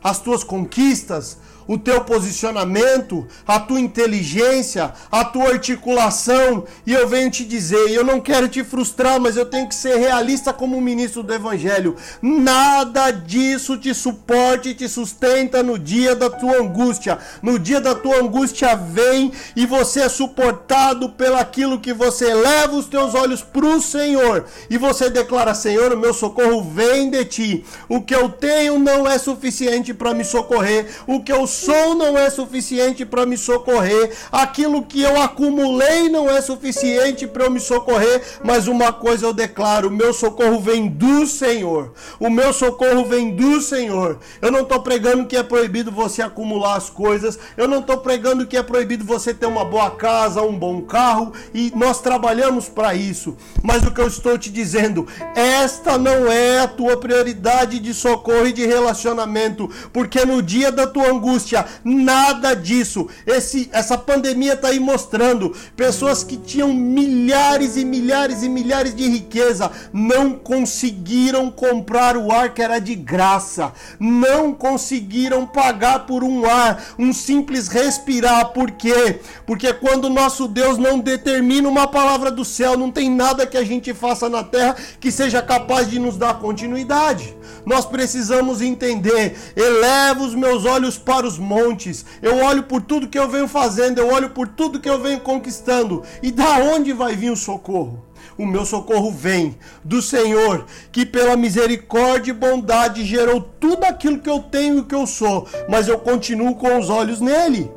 As 0.02 0.20
tuas 0.20 0.44
conquistas, 0.44 1.38
o 1.68 1.78
teu 1.78 2.02
posicionamento, 2.02 3.28
a 3.48 3.60
tua 3.60 3.80
inteligência, 3.80 4.94
a 5.12 5.24
tua 5.24 5.50
articulação. 5.50 6.66
E 6.86 6.94
eu 6.94 7.08
venho 7.08 7.30
te 7.30 7.46
dizer, 7.46 7.92
eu 7.92 8.04
não 8.04 8.20
quero 8.20 8.48
te 8.48 8.64
frustrar, 8.64 9.20
mas 9.20 9.38
eu 9.38 9.46
tenho 9.46 9.68
que 9.68 9.76
ser 9.76 9.98
realista 9.98 10.54
como 10.54 10.82
ministro 10.82 11.24
do 11.24 11.34
evangelho. 11.34 11.96
Nada 12.22 13.12
disso 13.12 13.78
te 13.78 13.94
suporte 13.94 14.70
e 14.70 14.76
te 14.76 14.88
sustenta 14.88 15.64
no 15.64 15.78
dia 15.78 16.16
da 16.16 16.30
tua 16.30 16.58
angústia. 16.58 17.20
No 17.42 17.58
dia 17.58 17.80
da 17.80 17.96
tua 17.96 18.18
angústia 18.18 18.76
vem 18.76 19.32
e 19.56 19.66
você 19.66 20.02
é 20.02 20.10
suportado 20.10 21.10
pelaquilo 21.10 21.80
que 21.80 21.94
você 21.94 22.34
leva 22.34 22.76
os 22.76 22.88
teus 22.88 23.16
olhos 23.16 23.42
para 23.42 23.66
o 23.66 23.82
Senhor 23.82 24.46
e 24.70 24.78
você 24.78 25.10
declara: 25.10 25.54
Senhor, 25.54 25.94
o 25.94 25.98
meu 25.98 26.14
socorro 26.14 26.64
vem 26.64 27.10
de 27.10 27.26
ti. 27.26 27.66
O 27.88 28.02
que 28.02 28.16
eu 28.16 28.30
tenho 28.30 28.80
não 28.80 29.08
é 29.08 29.18
suficiente 29.18 29.94
para 29.94 30.14
me 30.14 30.24
socorrer. 30.24 30.88
O 31.08 31.22
que 31.22 31.32
eu 31.32 31.46
sou 31.52 31.94
não 31.94 32.18
é 32.18 32.30
suficiente 32.30 33.06
para 33.06 33.26
me 33.26 33.38
socorrer, 33.38 34.12
aquilo 34.32 34.84
que 34.84 35.02
eu 35.02 35.22
acumulei 35.22 36.10
não 36.10 36.30
é 36.30 36.42
suficiente 36.42 37.28
para 37.28 37.46
eu 37.46 37.52
me 37.52 37.60
socorrer, 37.60 38.22
mas 38.44 38.68
uma 38.68 38.94
coisa 38.94 39.26
eu 39.26 39.34
declaro: 39.34 39.90
o 39.90 39.92
meu 39.92 40.14
socorro 40.14 40.60
vem 40.60 40.88
do 40.88 41.28
Senhor. 41.28 41.94
O 42.20 42.30
meu 42.30 42.54
socorro 42.54 43.06
vem 43.06 43.36
do 43.36 43.62
Senhor. 43.62 44.20
Eu 44.42 44.52
não 44.52 44.62
estou 44.62 44.82
pregando 44.82 45.26
que 45.26 45.36
é 45.36 45.44
proibido 45.44 45.92
você 45.92 46.22
acumular 46.22 46.76
as 46.76 46.90
coisas, 46.90 47.38
eu 47.58 47.68
não 47.68 47.80
estou 47.80 47.98
pregando 47.98 48.48
que 48.48 48.58
é 48.58 48.64
proibido 48.64 49.04
você 49.04 49.34
ter 49.34 49.46
uma 49.46 49.66
boa 49.66 49.92
casa, 49.92 50.42
um 50.42 50.58
bom 50.58 50.82
carro, 50.82 51.34
e 51.54 51.72
nós 51.76 52.02
trabalhamos 52.02 52.70
para 52.70 52.96
isso. 52.96 53.36
Mas 53.62 53.84
o 53.84 53.92
que 53.92 54.00
eu 54.00 54.08
estou 54.08 54.38
te 54.38 54.50
dizendo, 54.50 55.08
esta 55.36 55.98
não 55.98 56.32
é 56.32 56.60
a 56.60 56.68
tua 56.68 56.98
prioridade 56.98 57.80
de 57.80 57.94
socorro 57.94 58.48
e 58.48 58.54
de 58.54 58.66
relacionamento, 58.66 59.70
porque 59.92 60.24
no 60.26 60.42
dia 60.42 60.72
da 60.72 60.88
tua 60.88 61.10
angústia, 61.10 61.41
angústia, 61.42 61.66
nada 61.84 62.54
disso. 62.54 63.08
Esse, 63.26 63.70
essa 63.74 63.98
pandemia 63.98 64.54
está 64.54 64.70
aí 64.70 64.80
mostrando 64.80 65.56
pessoas 65.76 66.24
que 66.24 66.38
tinham 66.38 66.74
milhares 66.74 67.76
e 67.76 67.84
milhares 67.84 68.44
e 68.44 68.50
milhares 68.50 68.96
de 68.96 69.08
riqueza 69.08 69.72
não 69.92 70.34
conseguiram 70.34 71.50
comprar 71.50 72.16
o 72.16 72.32
ar 72.32 72.54
que 72.54 72.62
era 72.62 72.80
de 72.80 72.96
graça, 72.96 73.74
não 74.00 74.54
conseguiram 74.54 75.46
pagar 75.46 76.06
por 76.06 76.24
um 76.24 76.46
ar, 76.46 76.84
um 76.98 77.12
simples 77.12 77.68
respirar. 77.68 78.50
Por 78.50 78.72
quê? 78.72 79.20
Porque 79.46 79.74
quando 79.74 80.06
o 80.06 80.10
nosso 80.10 80.48
Deus 80.48 80.78
não 80.78 81.00
determina 81.00 81.68
uma 81.68 81.88
palavra 81.88 82.30
do 82.32 82.46
céu, 82.46 82.78
não 82.78 82.92
tem 82.92 83.10
nada 83.10 83.48
que 83.48 83.58
a 83.58 83.64
gente 83.64 83.94
faça 83.94 84.30
na 84.30 84.44
terra 84.44 84.76
que 85.00 85.12
seja 85.12 85.42
capaz 85.42 85.90
de 85.90 86.00
nos 86.00 86.18
dar 86.18 86.40
continuidade. 86.40 87.36
Nós 87.66 87.86
precisamos 87.86 88.62
entender. 88.62 89.38
Eleva 89.56 90.24
os 90.24 90.36
meus 90.36 90.66
olhos 90.66 90.98
para 90.98 91.26
montes. 91.38 92.06
Eu 92.22 92.38
olho 92.44 92.64
por 92.64 92.82
tudo 92.82 93.08
que 93.08 93.20
eu 93.20 93.30
venho 93.30 93.48
fazendo, 93.48 94.00
eu 94.00 94.12
olho 94.12 94.30
por 94.30 94.48
tudo 94.48 94.80
que 94.80 94.90
eu 94.90 95.00
venho 95.00 95.20
conquistando. 95.20 96.04
E 96.22 96.32
da 96.32 96.58
onde 96.58 96.94
vai 96.94 97.16
vir 97.16 97.32
o 97.32 97.36
socorro? 97.36 98.06
O 98.38 98.46
meu 98.46 98.66
socorro 98.66 99.12
vem 99.12 99.58
do 99.84 100.02
Senhor, 100.02 100.66
que 100.92 101.06
pela 101.06 101.36
misericórdia 101.36 102.32
e 102.32 102.34
bondade 102.34 103.06
gerou 103.06 103.42
tudo 103.42 103.84
aquilo 103.84 104.20
que 104.20 104.30
eu 104.30 104.40
tenho 104.40 104.80
e 104.80 104.84
que 104.84 104.96
eu 104.96 105.06
sou, 105.06 105.48
mas 105.70 105.88
eu 105.88 106.00
continuo 106.00 106.56
com 106.56 106.80
os 106.80 106.90
olhos 106.90 107.20
nele. 107.20 107.70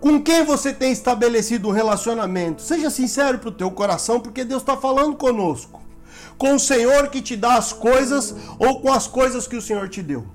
Com 0.00 0.20
quem 0.20 0.44
você 0.44 0.72
tem 0.72 0.90
estabelecido 0.90 1.68
um 1.68 1.72
relacionamento? 1.72 2.60
Seja 2.60 2.90
sincero 2.90 3.38
para 3.38 3.50
o 3.50 3.52
teu 3.52 3.70
coração, 3.70 4.18
porque 4.18 4.44
Deus 4.44 4.60
está 4.60 4.76
falando 4.76 5.16
conosco. 5.16 5.80
Com 6.36 6.56
o 6.56 6.60
Senhor 6.60 7.06
que 7.08 7.22
te 7.22 7.36
dá 7.36 7.54
as 7.54 7.72
coisas 7.72 8.34
ou 8.58 8.80
com 8.80 8.92
as 8.92 9.06
coisas 9.06 9.46
que 9.46 9.56
o 9.56 9.62
Senhor 9.62 9.88
te 9.88 10.02
deu? 10.02 10.26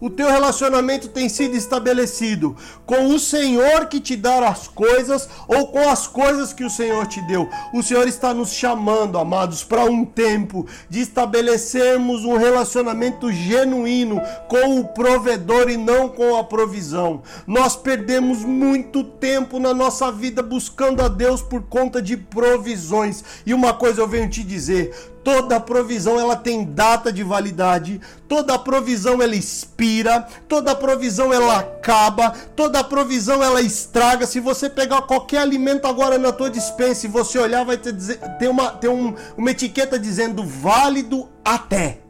O 0.00 0.10
teu 0.10 0.28
relacionamento 0.28 1.08
tem 1.08 1.28
sido 1.28 1.56
estabelecido 1.56 2.56
com 2.84 3.08
o 3.08 3.18
Senhor 3.18 3.86
que 3.86 4.00
te 4.00 4.16
dá 4.16 4.48
as 4.48 4.68
coisas 4.68 5.28
ou 5.48 5.68
com 5.68 5.88
as 5.88 6.06
coisas 6.06 6.52
que 6.52 6.64
o 6.64 6.70
Senhor 6.70 7.06
te 7.06 7.20
deu. 7.22 7.48
O 7.72 7.82
Senhor 7.82 8.06
está 8.06 8.34
nos 8.34 8.52
chamando, 8.52 9.18
amados, 9.18 9.64
para 9.64 9.84
um 9.84 10.04
tempo 10.04 10.66
de 10.88 11.00
estabelecermos 11.00 12.24
um 12.24 12.36
relacionamento 12.36 13.32
genuíno 13.32 14.20
com 14.48 14.80
o 14.80 14.88
provedor 14.88 15.70
e 15.70 15.76
não 15.76 16.08
com 16.08 16.36
a 16.36 16.44
provisão. 16.44 17.22
Nós 17.46 17.76
perdemos 17.76 18.44
muito 18.44 19.02
tempo 19.02 19.58
na 19.58 19.72
nossa 19.72 20.12
vida 20.12 20.42
buscando 20.42 21.02
a 21.02 21.08
Deus 21.08 21.42
por 21.42 21.62
conta 21.62 22.02
de 22.02 22.16
provisões. 22.16 23.24
E 23.44 23.54
uma 23.54 23.72
coisa 23.72 24.00
eu 24.00 24.08
venho 24.08 24.28
te 24.28 24.42
dizer: 24.42 24.94
Toda 25.26 25.58
provisão 25.58 26.20
ela 26.20 26.36
tem 26.36 26.64
data 26.64 27.12
de 27.12 27.24
validade, 27.24 28.00
toda 28.28 28.56
provisão 28.56 29.20
ela 29.20 29.34
expira, 29.34 30.24
toda 30.46 30.72
provisão 30.72 31.32
ela 31.32 31.58
acaba, 31.58 32.30
toda 32.54 32.84
provisão 32.84 33.42
ela 33.42 33.60
estraga. 33.60 34.24
Se 34.24 34.38
você 34.38 34.70
pegar 34.70 35.02
qualquer 35.02 35.38
alimento 35.38 35.88
agora 35.88 36.16
na 36.16 36.30
tua 36.30 36.48
dispensa 36.48 37.06
e 37.06 37.10
você 37.10 37.40
olhar, 37.40 37.64
vai 37.64 37.76
ter, 37.76 37.92
ter, 38.38 38.46
uma, 38.46 38.70
ter 38.70 38.86
um, 38.86 39.16
uma 39.36 39.50
etiqueta 39.50 39.98
dizendo 39.98 40.44
válido 40.44 41.28
até. 41.44 42.05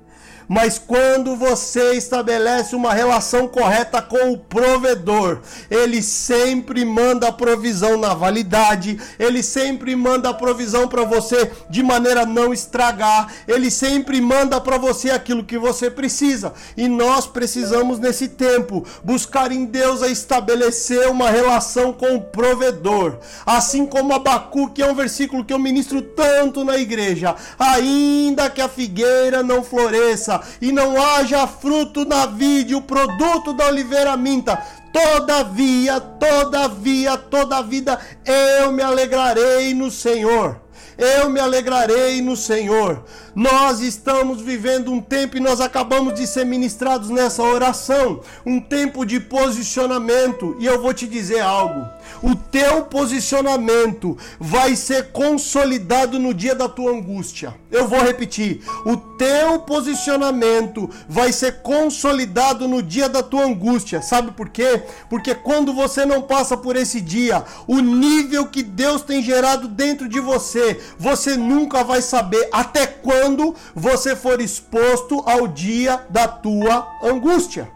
Mas 0.48 0.78
quando 0.78 1.34
você 1.34 1.94
estabelece 1.94 2.76
uma 2.76 2.92
relação 2.92 3.48
correta 3.48 4.00
com 4.00 4.32
o 4.32 4.38
provedor, 4.38 5.40
ele 5.70 6.02
sempre 6.02 6.84
manda 6.84 7.28
a 7.28 7.32
provisão 7.32 7.96
na 7.96 8.14
validade, 8.14 8.98
ele 9.18 9.42
sempre 9.42 9.96
manda 9.96 10.28
a 10.28 10.34
provisão 10.34 10.86
para 10.86 11.04
você 11.04 11.50
de 11.68 11.82
maneira 11.82 12.22
a 12.22 12.26
não 12.26 12.52
estragar, 12.52 13.32
ele 13.48 13.70
sempre 13.70 14.20
manda 14.20 14.60
para 14.60 14.78
você 14.78 15.10
aquilo 15.10 15.44
que 15.44 15.58
você 15.58 15.90
precisa. 15.90 16.52
E 16.76 16.88
nós 16.88 17.26
precisamos 17.26 17.98
nesse 17.98 18.28
tempo 18.28 18.84
buscar 19.02 19.50
em 19.50 19.64
Deus 19.64 20.02
a 20.02 20.08
estabelecer 20.08 21.08
uma 21.08 21.30
relação 21.30 21.92
com 21.92 22.14
o 22.14 22.20
provedor. 22.20 23.18
Assim 23.44 23.84
como 23.84 24.14
Abacuque 24.14 24.82
é 24.82 24.86
um 24.86 24.94
versículo 24.94 25.44
que 25.44 25.52
eu 25.52 25.58
ministro 25.58 26.00
tanto 26.02 26.64
na 26.64 26.76
igreja, 26.76 27.34
ainda 27.58 28.48
que 28.48 28.60
a 28.60 28.68
figueira 28.68 29.42
não 29.42 29.62
floresça, 29.62 30.35
e 30.60 30.72
não 30.72 31.00
haja 31.00 31.46
fruto 31.46 32.04
na 32.04 32.26
vide, 32.26 32.74
o 32.74 32.82
produto 32.82 33.52
da 33.52 33.66
oliveira 33.66 34.16
minta. 34.16 34.56
Todavia, 34.92 36.00
todavia, 36.00 37.18
toda 37.18 37.62
vida 37.62 38.00
eu 38.24 38.72
me 38.72 38.82
alegrarei 38.82 39.74
no 39.74 39.90
Senhor. 39.90 40.60
Eu 40.96 41.28
me 41.28 41.38
alegrarei 41.38 42.22
no 42.22 42.36
Senhor. 42.36 43.04
Nós 43.36 43.80
estamos 43.80 44.40
vivendo 44.40 44.90
um 44.90 44.98
tempo 44.98 45.36
e 45.36 45.40
nós 45.40 45.60
acabamos 45.60 46.14
de 46.14 46.26
ser 46.26 46.46
ministrados 46.46 47.10
nessa 47.10 47.42
oração, 47.42 48.22
um 48.46 48.58
tempo 48.58 49.04
de 49.04 49.20
posicionamento. 49.20 50.56
E 50.58 50.64
eu 50.64 50.80
vou 50.80 50.94
te 50.94 51.06
dizer 51.06 51.40
algo 51.40 51.86
o 52.22 52.34
teu 52.34 52.82
posicionamento 52.84 54.16
vai 54.38 54.74
ser 54.74 55.10
consolidado 55.12 56.18
no 56.18 56.32
dia 56.32 56.54
da 56.54 56.68
tua 56.68 56.92
angústia. 56.92 57.54
Eu 57.70 57.86
vou 57.88 58.00
repetir: 58.00 58.62
o 58.84 58.96
teu 58.96 59.60
posicionamento 59.60 60.88
vai 61.08 61.32
ser 61.32 61.60
consolidado 61.62 62.66
no 62.66 62.82
dia 62.82 63.08
da 63.08 63.22
tua 63.22 63.44
angústia. 63.44 64.02
Sabe 64.02 64.32
por 64.32 64.48
quê? 64.48 64.82
Porque 65.08 65.34
quando 65.34 65.72
você 65.72 66.04
não 66.04 66.22
passa 66.22 66.56
por 66.56 66.76
esse 66.76 67.00
dia, 67.00 67.44
o 67.66 67.80
nível 67.80 68.46
que 68.46 68.62
Deus 68.62 69.02
tem 69.02 69.22
gerado 69.22 69.68
dentro 69.68 70.08
de 70.08 70.20
você, 70.20 70.80
você 70.98 71.36
nunca 71.36 71.84
vai 71.84 72.00
saber 72.02 72.48
até 72.52 72.86
quando 72.86 73.25
você 73.74 74.14
for 74.14 74.40
exposto 74.40 75.22
ao 75.26 75.48
dia 75.48 76.06
da 76.10 76.28
tua 76.28 76.86
angústia. 77.02 77.70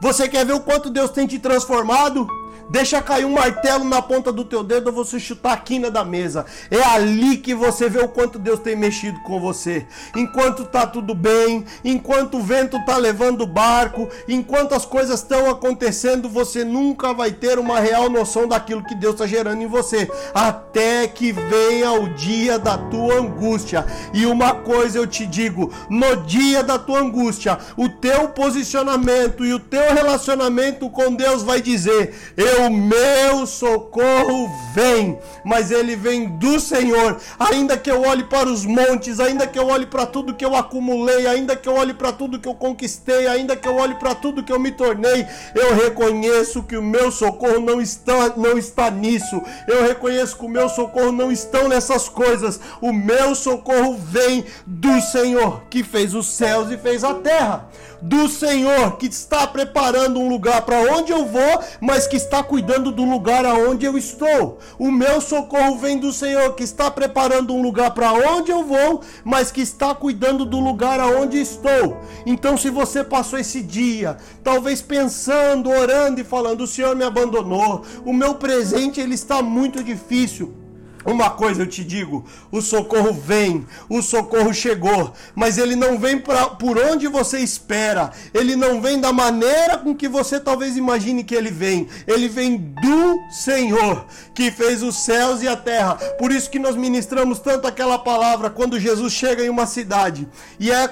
Você 0.00 0.28
quer 0.28 0.44
ver 0.44 0.52
o 0.52 0.60
quanto 0.60 0.90
Deus 0.90 1.10
tem 1.10 1.26
te 1.26 1.38
transformado? 1.38 2.26
Deixa 2.68 3.00
cair 3.00 3.24
um 3.24 3.32
martelo 3.32 3.84
na 3.84 4.02
ponta 4.02 4.32
do 4.32 4.44
teu 4.44 4.64
dedo 4.64 4.88
ou 4.88 4.92
você 4.92 5.20
chutar 5.20 5.52
a 5.52 5.56
quina 5.56 5.90
da 5.90 6.04
mesa. 6.04 6.44
É 6.70 6.82
ali 6.82 7.36
que 7.36 7.54
você 7.54 7.88
vê 7.88 8.00
o 8.00 8.08
quanto 8.08 8.38
Deus 8.38 8.58
tem 8.58 8.74
mexido 8.74 9.20
com 9.20 9.40
você. 9.40 9.86
Enquanto 10.16 10.64
tá 10.64 10.86
tudo 10.86 11.14
bem, 11.14 11.64
enquanto 11.84 12.38
o 12.38 12.42
vento 12.42 12.84
tá 12.84 12.96
levando 12.96 13.42
o 13.42 13.46
barco, 13.46 14.08
enquanto 14.28 14.74
as 14.74 14.84
coisas 14.84 15.20
estão 15.20 15.48
acontecendo, 15.48 16.28
você 16.28 16.64
nunca 16.64 17.14
vai 17.14 17.30
ter 17.30 17.58
uma 17.58 17.78
real 17.78 18.10
noção 18.10 18.48
daquilo 18.48 18.84
que 18.84 18.94
Deus 18.94 19.14
está 19.14 19.26
gerando 19.26 19.62
em 19.62 19.66
você. 19.66 20.10
Até 20.34 21.06
que 21.06 21.30
venha 21.32 21.92
o 21.92 22.08
dia 22.14 22.58
da 22.58 22.76
tua 22.76 23.20
angústia. 23.20 23.86
E 24.12 24.26
uma 24.26 24.54
coisa 24.54 24.98
eu 24.98 25.06
te 25.06 25.24
digo: 25.24 25.72
no 25.88 26.16
dia 26.24 26.64
da 26.64 26.78
tua 26.78 26.98
angústia, 26.98 27.58
o 27.76 27.88
teu 27.88 28.28
posicionamento 28.30 29.44
e 29.44 29.54
o 29.54 29.60
teu 29.60 29.94
relacionamento 29.94 30.90
com 30.90 31.14
Deus 31.14 31.42
vai 31.42 31.60
dizer: 31.60 32.14
Eu 32.36 32.55
o 32.62 32.70
meu 32.70 33.46
socorro 33.46 34.50
vem, 34.74 35.18
mas 35.44 35.70
ele 35.70 35.96
vem 35.96 36.28
do 36.38 36.58
Senhor. 36.58 37.18
Ainda 37.38 37.76
que 37.76 37.90
eu 37.90 38.02
olhe 38.02 38.24
para 38.24 38.48
os 38.48 38.64
montes, 38.64 39.20
ainda 39.20 39.46
que 39.46 39.58
eu 39.58 39.68
olhe 39.68 39.86
para 39.86 40.06
tudo 40.06 40.34
que 40.34 40.44
eu 40.44 40.56
acumulei, 40.56 41.26
ainda 41.26 41.56
que 41.56 41.68
eu 41.68 41.74
olhe 41.74 41.94
para 41.94 42.12
tudo 42.12 42.38
que 42.38 42.48
eu 42.48 42.54
conquistei, 42.54 43.26
ainda 43.26 43.56
que 43.56 43.68
eu 43.68 43.76
olhe 43.76 43.94
para 43.94 44.14
tudo 44.14 44.42
que 44.42 44.52
eu 44.52 44.58
me 44.58 44.72
tornei, 44.72 45.26
eu 45.54 45.74
reconheço 45.74 46.62
que 46.62 46.76
o 46.76 46.82
meu 46.82 47.10
socorro 47.10 47.60
não 47.60 47.80
está, 47.80 48.32
não 48.36 48.58
está 48.58 48.90
nisso. 48.90 49.40
Eu 49.66 49.82
reconheço 49.82 50.36
que 50.36 50.44
o 50.44 50.48
meu 50.48 50.68
socorro 50.68 51.12
não 51.12 51.30
está 51.30 51.66
nessas 51.68 52.08
coisas. 52.08 52.60
O 52.80 52.92
meu 52.92 53.34
socorro 53.34 53.96
vem 53.96 54.44
do 54.66 55.00
Senhor, 55.00 55.62
que 55.70 55.82
fez 55.82 56.14
os 56.14 56.26
céus 56.26 56.70
e 56.70 56.76
fez 56.76 57.04
a 57.04 57.14
terra 57.14 57.68
do 58.00 58.28
Senhor 58.28 58.96
que 58.96 59.06
está 59.06 59.46
preparando 59.46 60.20
um 60.20 60.28
lugar 60.28 60.62
para 60.62 60.78
onde 60.94 61.12
eu 61.12 61.26
vou, 61.26 61.60
mas 61.80 62.06
que 62.06 62.16
está 62.16 62.42
cuidando 62.42 62.90
do 62.90 63.04
lugar 63.04 63.44
aonde 63.44 63.86
eu 63.86 63.96
estou. 63.96 64.58
O 64.78 64.90
meu 64.90 65.20
socorro 65.20 65.78
vem 65.78 65.98
do 65.98 66.12
Senhor 66.12 66.54
que 66.54 66.62
está 66.62 66.90
preparando 66.90 67.54
um 67.54 67.62
lugar 67.62 67.92
para 67.92 68.12
onde 68.12 68.50
eu 68.50 68.64
vou, 68.64 69.00
mas 69.24 69.50
que 69.50 69.60
está 69.60 69.94
cuidando 69.94 70.44
do 70.44 70.60
lugar 70.60 71.00
aonde 71.00 71.40
estou. 71.40 72.00
Então, 72.24 72.56
se 72.56 72.70
você 72.70 73.02
passou 73.02 73.38
esse 73.38 73.62
dia, 73.62 74.16
talvez 74.42 74.82
pensando, 74.82 75.70
orando 75.70 76.20
e 76.20 76.24
falando: 76.24 76.62
"O 76.62 76.66
Senhor 76.66 76.94
me 76.94 77.04
abandonou, 77.04 77.82
o 78.04 78.12
meu 78.12 78.34
presente 78.34 79.00
ele 79.00 79.14
está 79.14 79.42
muito 79.42 79.82
difícil". 79.82 80.65
Uma 81.06 81.30
coisa 81.30 81.62
eu 81.62 81.66
te 81.68 81.84
digo: 81.84 82.24
o 82.50 82.60
socorro 82.60 83.12
vem, 83.12 83.64
o 83.88 84.02
socorro 84.02 84.52
chegou, 84.52 85.12
mas 85.36 85.56
ele 85.56 85.76
não 85.76 85.98
vem 85.98 86.18
pra, 86.18 86.46
por 86.48 86.76
onde 86.76 87.06
você 87.06 87.38
espera, 87.38 88.10
ele 88.34 88.56
não 88.56 88.80
vem 88.80 89.00
da 89.00 89.12
maneira 89.12 89.78
com 89.78 89.94
que 89.94 90.08
você 90.08 90.40
talvez 90.40 90.76
imagine 90.76 91.22
que 91.22 91.34
ele 91.34 91.50
vem, 91.50 91.86
ele 92.08 92.28
vem 92.28 92.56
do 92.56 93.20
Senhor, 93.30 94.04
que 94.34 94.50
fez 94.50 94.82
os 94.82 94.96
céus 95.04 95.42
e 95.42 95.48
a 95.48 95.56
terra. 95.56 95.94
Por 96.18 96.32
isso 96.32 96.50
que 96.50 96.58
nós 96.58 96.74
ministramos 96.74 97.38
tanto 97.38 97.68
aquela 97.68 97.98
palavra 97.98 98.50
quando 98.50 98.80
Jesus 98.80 99.12
chega 99.12 99.44
em 99.44 99.48
uma 99.48 99.66
cidade. 99.66 100.26
E 100.58 100.72
é, 100.72 100.90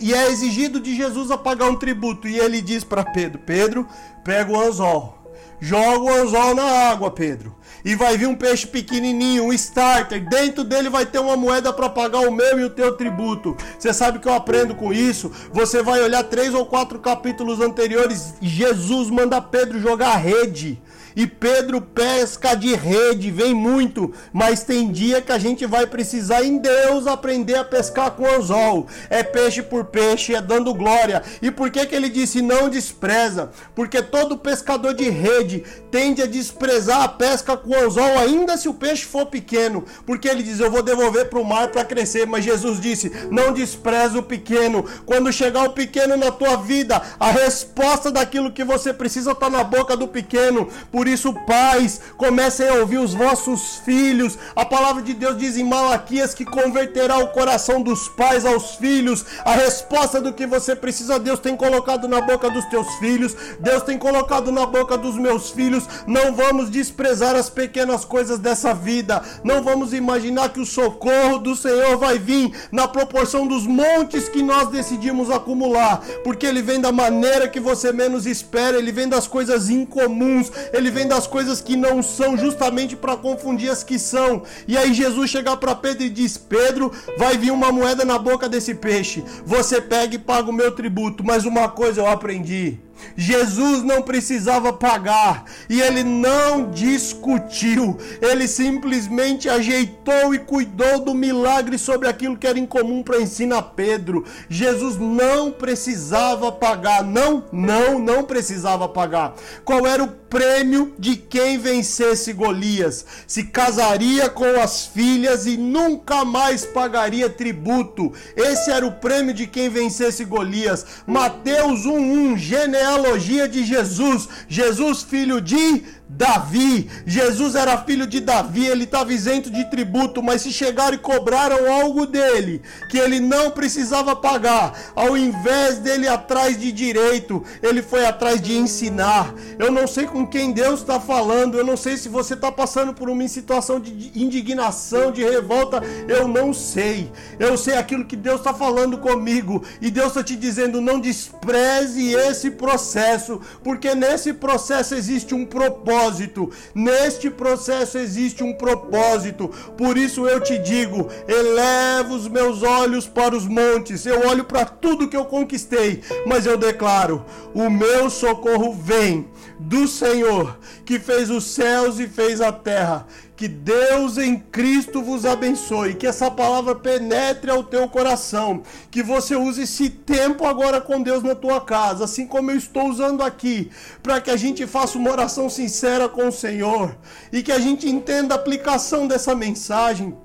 e 0.00 0.14
é 0.14 0.30
exigido 0.30 0.80
de 0.80 0.96
Jesus 0.96 1.30
a 1.30 1.36
pagar 1.36 1.68
um 1.68 1.76
tributo, 1.76 2.26
e 2.26 2.38
ele 2.38 2.62
diz 2.62 2.84
para 2.84 3.04
Pedro: 3.04 3.38
Pedro, 3.44 3.86
pega 4.24 4.50
o 4.50 4.58
anzol. 4.58 5.18
Joga 5.60 6.00
o 6.00 6.12
anzol 6.12 6.54
na 6.54 6.64
água, 6.64 7.10
Pedro 7.10 7.61
e 7.84 7.94
vai 7.94 8.16
vir 8.16 8.26
um 8.26 8.34
peixe 8.34 8.66
pequenininho, 8.66 9.44
um 9.44 9.52
starter. 9.52 10.28
Dentro 10.28 10.64
dele 10.64 10.88
vai 10.88 11.06
ter 11.06 11.18
uma 11.18 11.36
moeda 11.36 11.72
para 11.72 11.88
pagar 11.88 12.20
o 12.20 12.32
meu 12.32 12.58
e 12.60 12.64
o 12.64 12.70
teu 12.70 12.96
tributo. 12.96 13.56
Você 13.78 13.92
sabe 13.92 14.18
que 14.18 14.28
eu 14.28 14.34
aprendo 14.34 14.74
com 14.74 14.92
isso? 14.92 15.30
Você 15.52 15.82
vai 15.82 16.02
olhar 16.02 16.22
três 16.24 16.54
ou 16.54 16.66
quatro 16.66 16.98
capítulos 16.98 17.60
anteriores. 17.60 18.34
Jesus 18.40 19.10
manda 19.10 19.40
Pedro 19.40 19.80
jogar 19.80 20.16
rede. 20.16 20.80
E 21.14 21.26
Pedro 21.26 21.80
pesca 21.80 22.54
de 22.54 22.74
rede, 22.74 23.30
vem 23.30 23.54
muito, 23.54 24.12
mas 24.32 24.62
tem 24.62 24.90
dia 24.90 25.20
que 25.20 25.32
a 25.32 25.38
gente 25.38 25.66
vai 25.66 25.86
precisar 25.86 26.42
em 26.44 26.58
Deus 26.58 27.06
aprender 27.06 27.56
a 27.56 27.64
pescar 27.64 28.12
com 28.12 28.26
anzol. 28.26 28.86
É 29.10 29.22
peixe 29.22 29.62
por 29.62 29.86
peixe, 29.86 30.34
é 30.34 30.40
dando 30.40 30.74
glória. 30.74 31.22
E 31.40 31.50
por 31.50 31.70
que 31.70 31.86
que 31.86 31.94
ele 31.94 32.08
disse 32.08 32.40
não 32.40 32.68
despreza? 32.68 33.50
Porque 33.74 34.02
todo 34.02 34.38
pescador 34.38 34.94
de 34.94 35.08
rede 35.08 35.64
tende 35.90 36.22
a 36.22 36.26
desprezar 36.26 37.02
a 37.02 37.08
pesca 37.08 37.56
com 37.56 37.74
anzol, 37.74 38.18
ainda 38.18 38.56
se 38.56 38.68
o 38.68 38.74
peixe 38.74 39.04
for 39.04 39.26
pequeno, 39.26 39.84
porque 40.06 40.28
ele 40.28 40.42
diz: 40.42 40.60
"Eu 40.60 40.70
vou 40.70 40.82
devolver 40.82 41.28
para 41.28 41.40
o 41.40 41.44
mar 41.44 41.68
para 41.68 41.84
crescer". 41.84 42.26
Mas 42.26 42.44
Jesus 42.44 42.80
disse: 42.80 43.12
"Não 43.30 43.52
despreza 43.52 44.18
o 44.18 44.22
pequeno. 44.22 44.84
Quando 45.04 45.32
chegar 45.32 45.64
o 45.64 45.72
pequeno 45.72 46.16
na 46.16 46.30
tua 46.30 46.56
vida, 46.56 47.00
a 47.18 47.30
resposta 47.30 48.10
daquilo 48.10 48.52
que 48.52 48.64
você 48.64 48.92
precisa 48.92 49.32
está 49.32 49.48
na 49.50 49.64
boca 49.64 49.96
do 49.96 50.08
pequeno. 50.08 50.68
Por 50.90 51.01
por 51.02 51.08
isso, 51.08 51.34
pais, 51.34 52.00
comecem 52.16 52.68
a 52.68 52.74
ouvir 52.74 52.98
os 52.98 53.12
vossos 53.12 53.74
filhos. 53.84 54.38
A 54.54 54.64
palavra 54.64 55.02
de 55.02 55.12
Deus 55.12 55.36
diz 55.36 55.56
em 55.56 55.64
Malaquias 55.64 56.32
que 56.32 56.44
converterá 56.44 57.18
o 57.18 57.32
coração 57.32 57.82
dos 57.82 58.06
pais 58.10 58.46
aos 58.46 58.76
filhos. 58.76 59.26
A 59.44 59.50
resposta 59.54 60.20
do 60.20 60.32
que 60.32 60.46
você 60.46 60.76
precisa, 60.76 61.18
Deus 61.18 61.40
tem 61.40 61.56
colocado 61.56 62.06
na 62.06 62.20
boca 62.20 62.48
dos 62.48 62.64
teus 62.66 62.86
filhos. 63.00 63.34
Deus 63.58 63.82
tem 63.82 63.98
colocado 63.98 64.52
na 64.52 64.64
boca 64.64 64.96
dos 64.96 65.16
meus 65.16 65.50
filhos. 65.50 65.88
Não 66.06 66.36
vamos 66.36 66.70
desprezar 66.70 67.34
as 67.34 67.50
pequenas 67.50 68.04
coisas 68.04 68.38
dessa 68.38 68.72
vida. 68.72 69.24
Não 69.42 69.60
vamos 69.60 69.92
imaginar 69.92 70.50
que 70.50 70.60
o 70.60 70.64
socorro 70.64 71.38
do 71.38 71.56
Senhor 71.56 71.96
vai 71.96 72.16
vir 72.16 72.52
na 72.70 72.86
proporção 72.86 73.44
dos 73.44 73.66
montes 73.66 74.28
que 74.28 74.40
nós 74.40 74.68
decidimos 74.68 75.32
acumular, 75.32 76.00
porque 76.22 76.46
ele 76.46 76.62
vem 76.62 76.80
da 76.80 76.92
maneira 76.92 77.48
que 77.48 77.58
você 77.58 77.90
menos 77.90 78.24
espera, 78.24 78.78
ele 78.78 78.92
vem 78.92 79.08
das 79.08 79.26
coisas 79.26 79.68
incomuns, 79.68 80.52
ele 80.72 80.91
vem 80.92 81.08
das 81.08 81.26
coisas 81.26 81.60
que 81.60 81.74
não 81.74 82.02
são, 82.02 82.38
justamente 82.38 82.94
para 82.94 83.16
confundir 83.16 83.70
as 83.70 83.82
que 83.82 83.98
são. 83.98 84.44
E 84.68 84.78
aí 84.78 84.94
Jesus 84.94 85.28
chega 85.30 85.56
para 85.56 85.74
Pedro 85.74 86.04
e 86.04 86.10
diz: 86.10 86.36
Pedro, 86.36 86.92
vai 87.18 87.36
vir 87.36 87.50
uma 87.50 87.72
moeda 87.72 88.04
na 88.04 88.18
boca 88.18 88.48
desse 88.48 88.74
peixe. 88.74 89.24
Você 89.44 89.80
pega 89.80 90.14
e 90.14 90.18
paga 90.18 90.50
o 90.50 90.52
meu 90.52 90.70
tributo. 90.70 91.24
Mas 91.24 91.44
uma 91.44 91.68
coisa 91.68 92.02
eu 92.02 92.06
aprendi. 92.06 92.78
Jesus 93.16 93.82
não 93.82 94.02
precisava 94.02 94.72
pagar 94.72 95.44
e 95.68 95.80
ele 95.80 96.02
não 96.02 96.70
discutiu, 96.70 97.98
ele 98.20 98.48
simplesmente 98.48 99.48
ajeitou 99.48 100.34
e 100.34 100.38
cuidou 100.38 101.00
do 101.00 101.14
milagre 101.14 101.78
sobre 101.78 102.08
aquilo 102.08 102.36
que 102.36 102.46
era 102.46 102.58
incomum 102.58 103.02
para 103.02 103.20
ensinar 103.20 103.62
Pedro. 103.62 104.24
Jesus 104.48 104.96
não 104.98 105.50
precisava 105.50 106.50
pagar, 106.50 107.04
não, 107.04 107.44
não, 107.52 107.98
não 107.98 108.24
precisava 108.24 108.88
pagar. 108.88 109.34
Qual 109.64 109.86
era 109.86 110.02
o 110.02 110.08
prêmio 110.08 110.94
de 110.98 111.16
quem 111.16 111.58
vencesse 111.58 112.32
Golias? 112.32 113.04
Se 113.26 113.44
casaria 113.44 114.30
com 114.30 114.60
as 114.60 114.86
filhas 114.86 115.46
e 115.46 115.56
nunca 115.56 116.24
mais 116.24 116.64
pagaria 116.64 117.28
tributo. 117.28 118.12
Esse 118.36 118.70
era 118.70 118.86
o 118.86 118.92
prêmio 118.92 119.34
de 119.34 119.46
quem 119.46 119.68
vencesse 119.68 120.24
Golias. 120.24 120.86
Mateus 121.06 121.84
1:1, 121.84 122.36
genealogia 122.36 122.81
genealogia 122.82 123.46
de 123.48 123.64
Jesus. 123.64 124.28
Jesus, 124.48 125.02
filho 125.02 125.40
de 125.40 125.82
Davi. 126.14 126.90
Jesus 127.06 127.54
era 127.54 127.78
filho 127.78 128.06
de 128.06 128.20
Davi, 128.20 128.66
ele 128.66 128.84
estava 128.84 129.12
isento 129.12 129.50
de 129.50 129.64
tributo, 129.70 130.22
mas 130.22 130.42
se 130.42 130.52
chegaram 130.52 130.94
e 130.94 130.98
cobraram 130.98 131.72
algo 131.72 132.06
dele 132.06 132.60
que 132.90 132.98
ele 132.98 133.18
não 133.18 133.50
precisava 133.50 134.14
pagar, 134.14 134.92
ao 134.94 135.16
invés 135.16 135.78
dele 135.78 136.06
atrás 136.06 136.58
de 136.58 136.70
direito, 136.70 137.42
ele 137.62 137.82
foi 137.82 138.04
atrás 138.04 138.40
de 138.40 138.56
ensinar. 138.56 139.34
Eu 139.58 139.70
não 139.70 139.86
sei 139.86 140.06
com 140.06 140.26
quem 140.26 140.52
Deus 140.52 140.80
está 140.80 141.00
falando, 141.00 141.56
eu 141.56 141.64
não 141.64 141.76
sei 141.76 141.96
se 141.96 142.08
você 142.08 142.34
está 142.34 142.52
passando 142.52 142.92
por 142.92 143.08
uma 143.08 143.26
situação 143.26 143.80
de 143.80 144.12
indignação, 144.14 145.12
de 145.12 145.22
revolta, 145.22 145.80
eu 146.08 146.28
não 146.28 146.52
sei. 146.52 147.10
Eu 147.38 147.56
sei 147.56 147.74
aquilo 147.76 148.04
que 148.04 148.16
Deus 148.16 148.40
está 148.40 148.52
falando 148.52 148.98
comigo 148.98 149.62
e 149.80 149.90
Deus 149.90 150.08
está 150.08 150.22
te 150.22 150.36
dizendo: 150.36 150.80
não 150.80 151.00
despreze 151.00 152.12
esse 152.12 152.50
processo, 152.50 153.40
porque 153.62 153.94
nesse 153.94 154.32
processo 154.32 154.94
existe 154.94 155.34
um 155.34 155.46
propósito 155.46 156.01
propósito. 156.02 156.50
Neste 156.74 157.30
processo 157.30 157.98
existe 157.98 158.42
um 158.42 158.52
propósito. 158.52 159.48
Por 159.76 159.96
isso 159.96 160.26
eu 160.26 160.40
te 160.40 160.58
digo: 160.58 161.08
elevo 161.28 162.14
os 162.14 162.28
meus 162.28 162.62
olhos 162.62 163.06
para 163.06 163.36
os 163.36 163.46
montes. 163.46 164.04
Eu 164.06 164.26
olho 164.26 164.44
para 164.44 164.64
tudo 164.64 165.08
que 165.08 165.16
eu 165.16 165.24
conquistei, 165.24 166.02
mas 166.26 166.46
eu 166.46 166.56
declaro: 166.56 167.24
o 167.54 167.70
meu 167.70 168.10
socorro 168.10 168.74
vem 168.74 169.28
do 169.58 169.86
Senhor, 169.86 170.58
que 170.84 170.98
fez 170.98 171.30
os 171.30 171.44
céus 171.44 171.98
e 171.98 172.08
fez 172.08 172.40
a 172.40 172.52
terra. 172.52 173.06
Que 173.42 173.48
Deus 173.48 174.18
em 174.18 174.38
Cristo 174.38 175.02
vos 175.02 175.26
abençoe, 175.26 175.94
que 175.94 176.06
essa 176.06 176.30
palavra 176.30 176.76
penetre 176.76 177.50
ao 177.50 177.64
teu 177.64 177.88
coração, 177.88 178.62
que 178.88 179.02
você 179.02 179.34
use 179.34 179.62
esse 179.62 179.90
tempo 179.90 180.46
agora 180.46 180.80
com 180.80 181.02
Deus 181.02 181.24
na 181.24 181.34
tua 181.34 181.60
casa, 181.60 182.04
assim 182.04 182.24
como 182.24 182.52
eu 182.52 182.56
estou 182.56 182.88
usando 182.88 183.20
aqui, 183.20 183.68
para 184.00 184.20
que 184.20 184.30
a 184.30 184.36
gente 184.36 184.64
faça 184.64 184.96
uma 184.96 185.10
oração 185.10 185.50
sincera 185.50 186.08
com 186.08 186.28
o 186.28 186.32
Senhor 186.32 186.96
e 187.32 187.42
que 187.42 187.50
a 187.50 187.58
gente 187.58 187.88
entenda 187.88 188.32
a 188.32 188.38
aplicação 188.38 189.08
dessa 189.08 189.34
mensagem. 189.34 190.16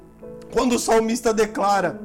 Quando 0.54 0.74
o 0.74 0.80
salmista 0.80 1.34
declara: 1.34 2.00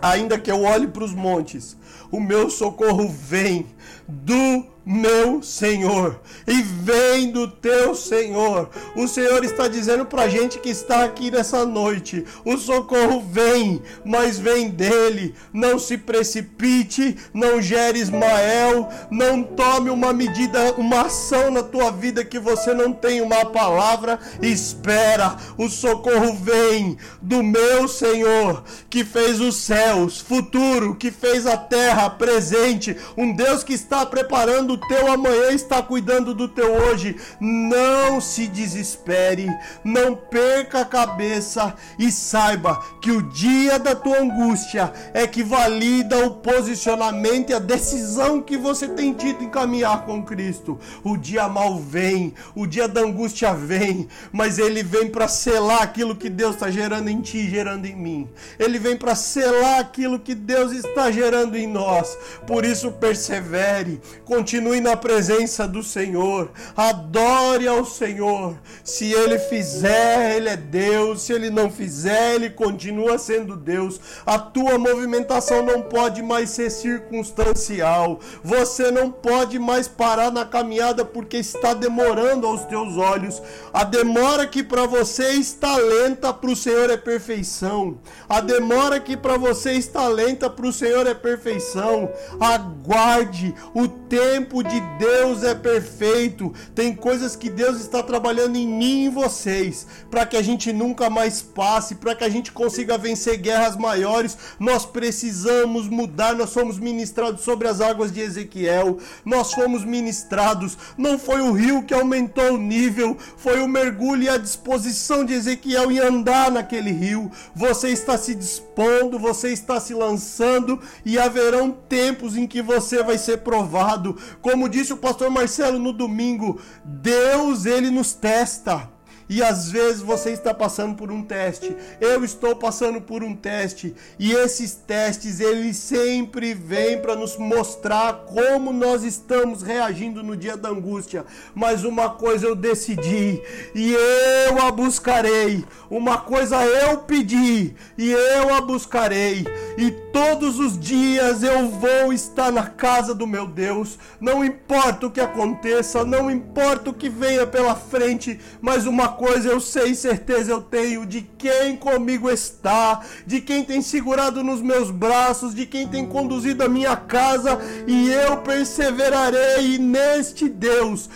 Ainda 0.00 0.38
que 0.38 0.50
eu 0.50 0.62
olhe 0.62 0.86
para 0.86 1.04
os 1.04 1.12
montes, 1.12 1.76
o 2.10 2.18
meu 2.18 2.48
socorro 2.48 3.06
vem 3.06 3.66
do 4.08 4.64
meu 4.84 5.42
Senhor 5.42 6.20
e 6.46 6.60
vem 6.62 7.30
do 7.30 7.48
teu 7.48 7.94
Senhor. 7.94 8.68
O 8.94 9.08
Senhor 9.08 9.42
está 9.44 9.66
dizendo 9.66 10.04
para 10.04 10.22
a 10.22 10.28
gente 10.28 10.58
que 10.58 10.68
está 10.68 11.04
aqui 11.04 11.30
nessa 11.30 11.64
noite: 11.64 12.24
o 12.44 12.56
socorro 12.56 13.20
vem, 13.20 13.82
mas 14.04 14.38
vem 14.38 14.68
dele. 14.68 15.34
Não 15.52 15.78
se 15.78 15.96
precipite, 15.96 17.16
não 17.32 17.62
gere 17.62 17.98
Ismael, 17.98 18.88
não 19.10 19.42
tome 19.42 19.90
uma 19.90 20.12
medida, 20.12 20.72
uma 20.74 21.02
ação 21.02 21.50
na 21.50 21.62
tua 21.62 21.90
vida 21.90 22.24
que 22.24 22.38
você 22.38 22.74
não 22.74 22.92
tem 22.92 23.20
uma 23.20 23.44
palavra. 23.46 24.18
Espera, 24.42 25.36
o 25.56 25.68
socorro 25.68 26.34
vem 26.34 26.98
do 27.22 27.42
meu 27.42 27.88
Senhor 27.88 28.64
que 28.90 29.04
fez 29.04 29.40
os 29.40 29.56
céus, 29.56 30.20
futuro, 30.20 30.94
que 30.94 31.10
fez 31.10 31.46
a 31.46 31.56
terra, 31.56 32.10
presente, 32.10 32.96
um 33.16 33.32
Deus 33.32 33.64
que 33.64 33.72
está 33.72 34.04
preparando 34.04 34.73
do 34.74 34.78
teu 34.88 35.10
amanhã, 35.10 35.52
está 35.52 35.80
cuidando 35.80 36.34
do 36.34 36.48
teu 36.48 36.72
hoje. 36.72 37.16
Não 37.40 38.20
se 38.20 38.48
desespere, 38.48 39.48
não 39.84 40.16
perca 40.16 40.80
a 40.80 40.84
cabeça 40.84 41.74
e 41.98 42.10
saiba 42.10 42.82
que 43.00 43.12
o 43.12 43.22
dia 43.22 43.78
da 43.78 43.94
tua 43.94 44.18
angústia 44.18 44.92
é 45.12 45.26
que 45.26 45.44
valida 45.44 46.26
o 46.26 46.32
posicionamento 46.32 47.50
e 47.50 47.54
a 47.54 47.58
decisão 47.58 48.42
que 48.42 48.56
você 48.56 48.88
tem 48.88 49.12
tido 49.12 49.44
em 49.44 49.48
caminhar 49.48 50.04
com 50.04 50.24
Cristo. 50.24 50.78
O 51.04 51.16
dia 51.16 51.48
mal 51.48 51.78
vem, 51.78 52.34
o 52.54 52.66
dia 52.66 52.88
da 52.88 53.02
angústia 53.02 53.54
vem, 53.54 54.08
mas 54.32 54.58
ele 54.58 54.82
vem 54.82 55.08
para 55.08 55.28
selar 55.28 55.82
aquilo 55.82 56.16
que 56.16 56.28
Deus 56.28 56.54
está 56.54 56.70
gerando 56.70 57.08
em 57.08 57.20
ti, 57.20 57.48
gerando 57.48 57.86
em 57.86 57.94
mim. 57.94 58.28
Ele 58.58 58.78
vem 58.78 58.96
para 58.96 59.14
selar 59.14 59.78
aquilo 59.78 60.18
que 60.18 60.34
Deus 60.34 60.72
está 60.72 61.12
gerando 61.12 61.56
em 61.56 61.66
nós. 61.66 62.16
Por 62.46 62.64
isso, 62.64 62.90
persevere, 62.92 64.00
continue 64.24 64.63
na 64.80 64.96
presença 64.96 65.68
do 65.68 65.82
Senhor, 65.82 66.50
adore 66.76 67.68
ao 67.68 67.84
Senhor. 67.84 68.56
Se 68.82 69.12
Ele 69.12 69.38
fizer, 69.38 70.36
Ele 70.36 70.48
é 70.48 70.56
Deus. 70.56 71.22
Se 71.22 71.32
Ele 71.32 71.50
não 71.50 71.70
fizer, 71.70 72.34
Ele 72.34 72.50
continua 72.50 73.18
sendo 73.18 73.56
Deus. 73.56 74.00
A 74.26 74.38
tua 74.38 74.78
movimentação 74.78 75.62
não 75.62 75.82
pode 75.82 76.22
mais 76.22 76.50
ser 76.50 76.70
circunstancial. 76.70 78.20
Você 78.42 78.90
não 78.90 79.10
pode 79.10 79.58
mais 79.58 79.88
parar 79.88 80.30
na 80.30 80.44
caminhada 80.44 81.04
porque 81.04 81.36
está 81.36 81.74
demorando 81.74 82.46
aos 82.46 82.64
teus 82.64 82.96
olhos. 82.96 83.40
A 83.72 83.84
demora 83.84 84.46
que 84.46 84.62
para 84.62 84.86
você 84.86 85.30
está 85.30 85.76
lenta, 85.76 86.32
para 86.32 86.50
o 86.50 86.56
Senhor 86.56 86.90
é 86.90 86.96
perfeição. 86.96 87.98
A 88.28 88.40
demora 88.40 89.00
que 89.00 89.16
para 89.16 89.36
você 89.36 89.72
está 89.72 90.08
lenta, 90.08 90.48
para 90.48 90.66
o 90.66 90.72
Senhor 90.72 91.06
é 91.06 91.14
perfeição. 91.14 92.10
Aguarde, 92.40 93.54
o 93.74 93.88
tempo 93.88 94.53
de 94.62 94.80
Deus 94.98 95.42
é 95.42 95.54
perfeito. 95.54 96.52
Tem 96.74 96.94
coisas 96.94 97.34
que 97.34 97.50
Deus 97.50 97.80
está 97.80 98.02
trabalhando 98.02 98.56
em 98.56 98.66
mim 98.66 99.02
e 99.02 99.06
em 99.06 99.10
vocês, 99.10 99.86
para 100.10 100.26
que 100.26 100.36
a 100.36 100.42
gente 100.42 100.72
nunca 100.72 101.10
mais 101.10 101.42
passe, 101.42 101.94
para 101.94 102.14
que 102.14 102.24
a 102.24 102.28
gente 102.28 102.52
consiga 102.52 102.98
vencer 102.98 103.36
guerras 103.38 103.76
maiores. 103.76 104.36
Nós 104.58 104.84
precisamos 104.84 105.88
mudar. 105.88 106.34
Nós 106.34 106.50
somos 106.50 106.78
ministrados 106.78 107.42
sobre 107.42 107.68
as 107.68 107.80
águas 107.80 108.12
de 108.12 108.20
Ezequiel. 108.20 108.98
Nós 109.24 109.52
fomos 109.52 109.84
ministrados. 109.84 110.76
Não 110.96 111.18
foi 111.18 111.40
o 111.40 111.52
rio 111.52 111.82
que 111.82 111.94
aumentou 111.94 112.54
o 112.54 112.58
nível, 112.58 113.16
foi 113.36 113.60
o 113.60 113.68
mergulho 113.68 114.24
e 114.24 114.28
a 114.28 114.36
disposição 114.36 115.24
de 115.24 115.34
Ezequiel 115.34 115.90
em 115.90 115.98
andar 115.98 116.50
naquele 116.50 116.90
rio. 116.90 117.30
Você 117.54 117.88
está 117.88 118.16
se 118.16 118.34
dispondo, 118.34 119.18
você 119.18 119.52
está 119.52 119.80
se 119.80 119.94
lançando 119.94 120.80
e 121.04 121.18
haverão 121.18 121.70
tempos 121.70 122.36
em 122.36 122.46
que 122.46 122.62
você 122.62 123.02
vai 123.02 123.18
ser 123.18 123.38
provado. 123.38 124.16
Como 124.44 124.68
disse 124.68 124.92
o 124.92 124.98
pastor 124.98 125.30
Marcelo 125.30 125.78
no 125.78 125.90
domingo, 125.90 126.60
Deus 126.84 127.64
ele 127.64 127.90
nos 127.90 128.12
testa. 128.12 128.90
E 129.28 129.42
às 129.42 129.70
vezes 129.70 130.02
você 130.02 130.30
está 130.30 130.52
passando 130.52 130.94
por 130.94 131.10
um 131.10 131.22
teste, 131.22 131.74
eu 132.00 132.24
estou 132.24 132.54
passando 132.56 133.00
por 133.00 133.22
um 133.22 133.34
teste, 133.34 133.94
e 134.18 134.32
esses 134.32 134.74
testes 134.74 135.40
eles 135.40 135.76
sempre 135.76 136.52
vêm 136.52 137.00
para 137.00 137.16
nos 137.16 137.36
mostrar 137.36 138.24
como 138.26 138.72
nós 138.72 139.02
estamos 139.02 139.62
reagindo 139.62 140.22
no 140.22 140.36
dia 140.36 140.56
da 140.56 140.68
angústia. 140.68 141.24
Mas 141.54 141.84
uma 141.84 142.10
coisa 142.10 142.46
eu 142.46 142.54
decidi, 142.54 143.40
e 143.74 143.94
eu 143.94 144.60
a 144.60 144.70
buscarei. 144.70 145.64
Uma 145.90 146.18
coisa 146.18 146.62
eu 146.64 146.98
pedi, 146.98 147.74
e 147.96 148.10
eu 148.10 148.54
a 148.54 148.60
buscarei. 148.60 149.46
E 149.78 149.90
todos 150.12 150.58
os 150.58 150.78
dias 150.78 151.42
eu 151.42 151.68
vou 151.68 152.12
estar 152.12 152.52
na 152.52 152.66
casa 152.66 153.14
do 153.14 153.26
meu 153.26 153.46
Deus. 153.46 153.98
Não 154.20 154.44
importa 154.44 155.06
o 155.06 155.10
que 155.10 155.20
aconteça, 155.20 156.04
não 156.04 156.30
importa 156.30 156.90
o 156.90 156.94
que 156.94 157.08
venha 157.08 157.46
pela 157.46 157.74
frente, 157.74 158.38
mas 158.60 158.86
uma 158.86 159.13
coisa 159.14 159.48
eu 159.48 159.60
sei, 159.60 159.94
certeza 159.94 160.50
eu 160.50 160.60
tenho 160.60 161.06
de 161.06 161.22
quem 161.22 161.76
comigo 161.76 162.30
está, 162.30 163.00
de 163.26 163.40
quem 163.40 163.64
tem 163.64 163.80
segurado 163.80 164.42
nos 164.44 164.60
meus 164.60 164.90
braços, 164.90 165.54
de 165.54 165.66
quem 165.66 165.88
tem 165.88 166.06
conduzido 166.06 166.62
a 166.62 166.68
minha 166.68 166.96
casa, 166.96 167.58
e 167.86 168.10
eu 168.10 168.38
perseverarei 168.38 169.78
neste 169.78 170.48
Deus 170.48 171.08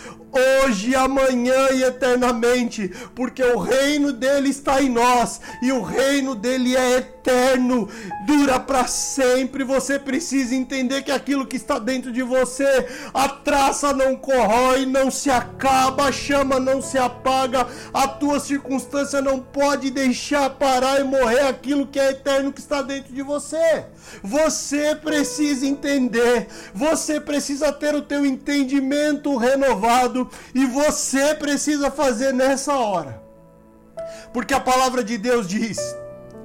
hoje, 0.63 0.95
amanhã 0.95 1.69
e 1.73 1.83
eternamente, 1.83 2.91
porque 3.15 3.43
o 3.43 3.57
reino 3.57 4.13
dele 4.13 4.49
está 4.49 4.81
em 4.81 4.89
nós 4.89 5.41
e 5.61 5.71
o 5.71 5.81
reino 5.81 6.35
dele 6.35 6.75
é 6.75 6.97
eterno, 6.97 7.18
dura 8.25 8.59
para 8.59 8.87
sempre. 8.87 9.63
Você 9.63 9.97
precisa 9.99 10.55
entender 10.55 11.01
que 11.03 11.11
aquilo 11.11 11.45
que 11.45 11.55
está 11.55 11.79
dentro 11.79 12.11
de 12.11 12.21
você, 12.21 12.87
a 13.13 13.27
traça 13.29 13.93
não 13.93 14.15
corrói, 14.15 14.85
não 14.85 15.09
se 15.09 15.29
acaba, 15.29 16.05
a 16.05 16.11
chama 16.11 16.59
não 16.59 16.81
se 16.81 16.97
apaga, 16.97 17.67
a 17.93 18.07
tua 18.07 18.39
circunstância 18.39 19.21
não 19.21 19.39
pode 19.39 19.89
deixar 19.91 20.49
parar 20.51 20.99
e 20.99 21.03
morrer 21.03 21.41
aquilo 21.41 21.87
que 21.87 21.99
é 21.99 22.11
eterno 22.11 22.51
que 22.51 22.59
está 22.59 22.81
dentro 22.81 23.13
de 23.13 23.21
você. 23.21 23.85
Você 24.23 24.95
precisa 24.95 25.65
entender, 25.65 26.47
você 26.73 27.19
precisa 27.19 27.71
ter 27.71 27.95
o 27.95 28.01
teu 28.01 28.25
entendimento 28.25 29.35
renovado 29.37 30.29
e 30.53 30.65
você 30.65 31.35
precisa 31.35 31.91
fazer 31.91 32.33
nessa 32.33 32.73
hora. 32.73 33.21
Porque 34.33 34.53
a 34.53 34.59
palavra 34.59 35.03
de 35.03 35.17
Deus 35.17 35.47
diz: 35.47 35.79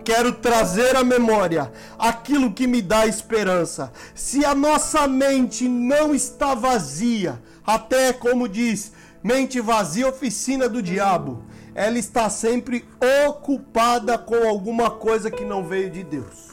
Quero 0.05 0.33
trazer 0.33 0.95
à 0.97 1.03
memória 1.03 1.73
aquilo 1.99 2.53
que 2.53 2.67
me 2.67 2.83
dá 2.83 3.07
esperança. 3.07 3.91
Se 4.15 4.45
a 4.45 4.55
nossa 4.55 5.09
mente 5.09 5.67
não 5.67 6.15
está 6.15 6.55
vazia, 6.55 7.43
até 7.67 8.13
como 8.13 8.47
diz, 8.47 8.93
mente 9.23 9.61
vazia, 9.63 10.07
oficina 10.07 10.69
do 10.69 10.83
diabo, 10.83 11.43
ela 11.75 11.99
está 11.99 12.29
sempre 12.29 12.85
ocupada 13.27 14.19
com 14.19 14.47
alguma 14.47 14.91
coisa 14.91 15.31
que 15.31 15.45
não 15.45 15.65
veio 15.65 15.91
de 15.91 16.05
Deus. 16.05 16.51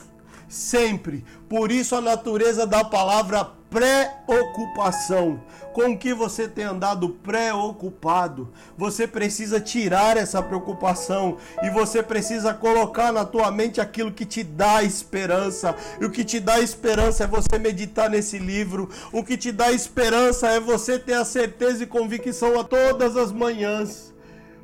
Sempre. 0.48 1.26
Por 1.50 1.72
isso 1.72 1.94
a 1.96 2.02
natureza 2.02 2.66
da 2.66 2.86
palavra 2.86 3.52
preocupação. 3.72 5.42
Com 5.72 5.98
que 5.98 6.14
você 6.14 6.48
tem 6.50 6.66
andado 6.66 7.10
preocupado? 7.10 8.52
Você 8.78 9.08
precisa 9.08 9.62
tirar 9.62 10.18
essa 10.18 10.44
preocupação 10.44 11.38
e 11.64 11.70
você 11.70 12.04
precisa 12.04 12.54
colocar 12.54 13.14
na 13.14 13.24
tua 13.24 13.50
mente 13.50 13.80
aquilo 13.80 14.12
que 14.12 14.26
te 14.26 14.44
dá 14.44 14.84
esperança. 14.84 15.74
E 16.02 16.06
o 16.06 16.12
que 16.12 16.26
te 16.26 16.42
dá 16.42 16.60
esperança 16.60 17.24
é 17.24 17.28
você 17.28 17.58
meditar 17.58 18.10
nesse 18.10 18.38
livro. 18.38 18.90
O 19.14 19.24
que 19.24 19.38
te 19.38 19.54
dá 19.54 19.72
esperança 19.72 20.50
é 20.50 20.60
você 20.60 21.00
ter 21.00 21.14
a 21.14 21.24
certeza 21.24 21.84
e 21.84 21.88
convicção 21.88 22.60
a 22.60 22.66
todas 22.66 23.16
as 23.16 23.32
manhãs 23.32 24.12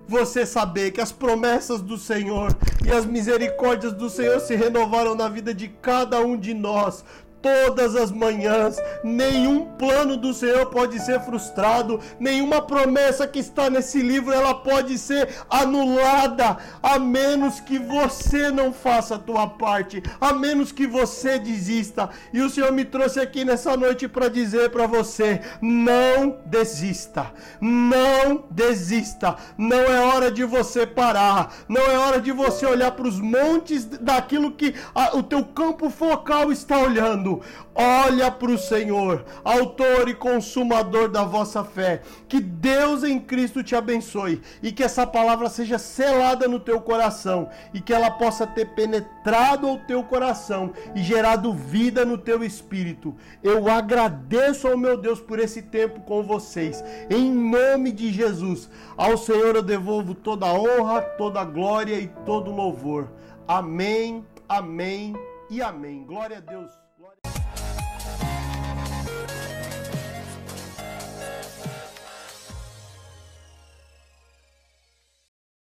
você 0.09 0.45
saber 0.45 0.91
que 0.91 1.01
as 1.01 1.11
promessas 1.11 1.81
do 1.81 1.97
Senhor 1.97 2.55
e 2.85 2.89
as 2.89 3.05
misericórdias 3.05 3.91
do 3.91 4.09
Senhor 4.09 4.39
se 4.39 4.55
renovaram 4.55 5.15
na 5.15 5.27
vida 5.27 5.53
de 5.53 5.67
cada 5.67 6.21
um 6.21 6.37
de 6.37 6.53
nós 6.53 7.03
todas 7.41 7.95
as 7.95 8.11
manhãs. 8.11 8.77
Nenhum 9.03 9.65
plano 9.77 10.17
do 10.17 10.33
Senhor 10.33 10.67
pode 10.67 10.99
ser 10.99 11.19
frustrado, 11.21 11.99
nenhuma 12.19 12.61
promessa 12.61 13.27
que 13.27 13.39
está 13.39 13.69
nesse 13.69 14.01
livro 14.01 14.33
ela 14.33 14.53
pode 14.53 14.97
ser 14.97 15.29
anulada, 15.49 16.57
a 16.81 16.99
menos 16.99 17.59
que 17.59 17.79
você 17.79 18.49
não 18.51 18.73
faça 18.73 19.15
a 19.15 19.19
tua 19.19 19.47
parte, 19.47 20.01
a 20.19 20.33
menos 20.33 20.71
que 20.71 20.87
você 20.87 21.39
desista. 21.39 22.09
E 22.33 22.41
o 22.41 22.49
Senhor 22.49 22.71
me 22.71 22.85
trouxe 22.85 23.19
aqui 23.19 23.45
nessa 23.45 23.75
noite 23.75 24.07
para 24.07 24.29
dizer 24.29 24.69
para 24.69 24.87
você: 24.87 25.41
não 25.61 26.37
desista. 26.45 27.31
Não 27.61 28.45
desista. 28.49 29.35
Não 29.57 29.79
é 29.79 29.99
hora 29.99 30.31
de 30.31 30.43
você 30.43 30.85
parar. 30.85 31.53
Não 31.67 31.81
é 31.81 31.97
hora 31.97 32.19
de 32.19 32.31
você 32.31 32.65
olhar 32.65 32.91
para 32.91 33.07
os 33.07 33.19
montes 33.19 33.85
daquilo 33.85 34.51
que 34.51 34.73
a, 34.93 35.15
o 35.15 35.23
teu 35.23 35.43
campo 35.43 35.89
focal 35.89 36.51
está 36.51 36.77
olhando 36.77 37.26
olha 37.73 38.31
para 38.31 38.51
o 38.51 38.57
Senhor, 38.57 39.25
autor 39.43 40.07
e 40.09 40.13
consumador 40.13 41.09
da 41.09 41.23
vossa 41.23 41.63
fé. 41.63 42.01
Que 42.27 42.39
Deus 42.39 43.03
em 43.03 43.19
Cristo 43.19 43.63
te 43.63 43.75
abençoe 43.75 44.41
e 44.61 44.71
que 44.71 44.83
essa 44.83 45.05
palavra 45.05 45.49
seja 45.49 45.77
selada 45.77 46.47
no 46.47 46.59
teu 46.59 46.79
coração 46.81 47.49
e 47.73 47.79
que 47.81 47.93
ela 47.93 48.11
possa 48.11 48.45
ter 48.47 48.65
penetrado 48.75 49.67
ao 49.67 49.77
teu 49.79 50.03
coração 50.03 50.71
e 50.95 51.01
gerado 51.01 51.53
vida 51.53 52.05
no 52.05 52.17
teu 52.17 52.43
espírito. 52.43 53.15
Eu 53.43 53.69
agradeço 53.69 54.67
ao 54.67 54.77
meu 54.77 54.97
Deus 54.97 55.19
por 55.19 55.39
esse 55.39 55.61
tempo 55.61 56.01
com 56.01 56.23
vocês. 56.23 56.83
Em 57.09 57.31
nome 57.31 57.91
de 57.91 58.11
Jesus, 58.11 58.69
ao 58.95 59.17
Senhor 59.17 59.55
eu 59.55 59.63
devolvo 59.63 60.13
toda 60.13 60.45
a 60.45 60.53
honra, 60.53 61.01
toda 61.01 61.41
a 61.41 61.45
glória 61.45 61.99
e 61.99 62.07
todo 62.25 62.51
o 62.51 62.55
louvor. 62.55 63.09
Amém, 63.47 64.25
amém 64.47 65.15
e 65.49 65.61
amém. 65.61 66.03
Glória 66.03 66.37
a 66.37 66.41
Deus. 66.41 66.86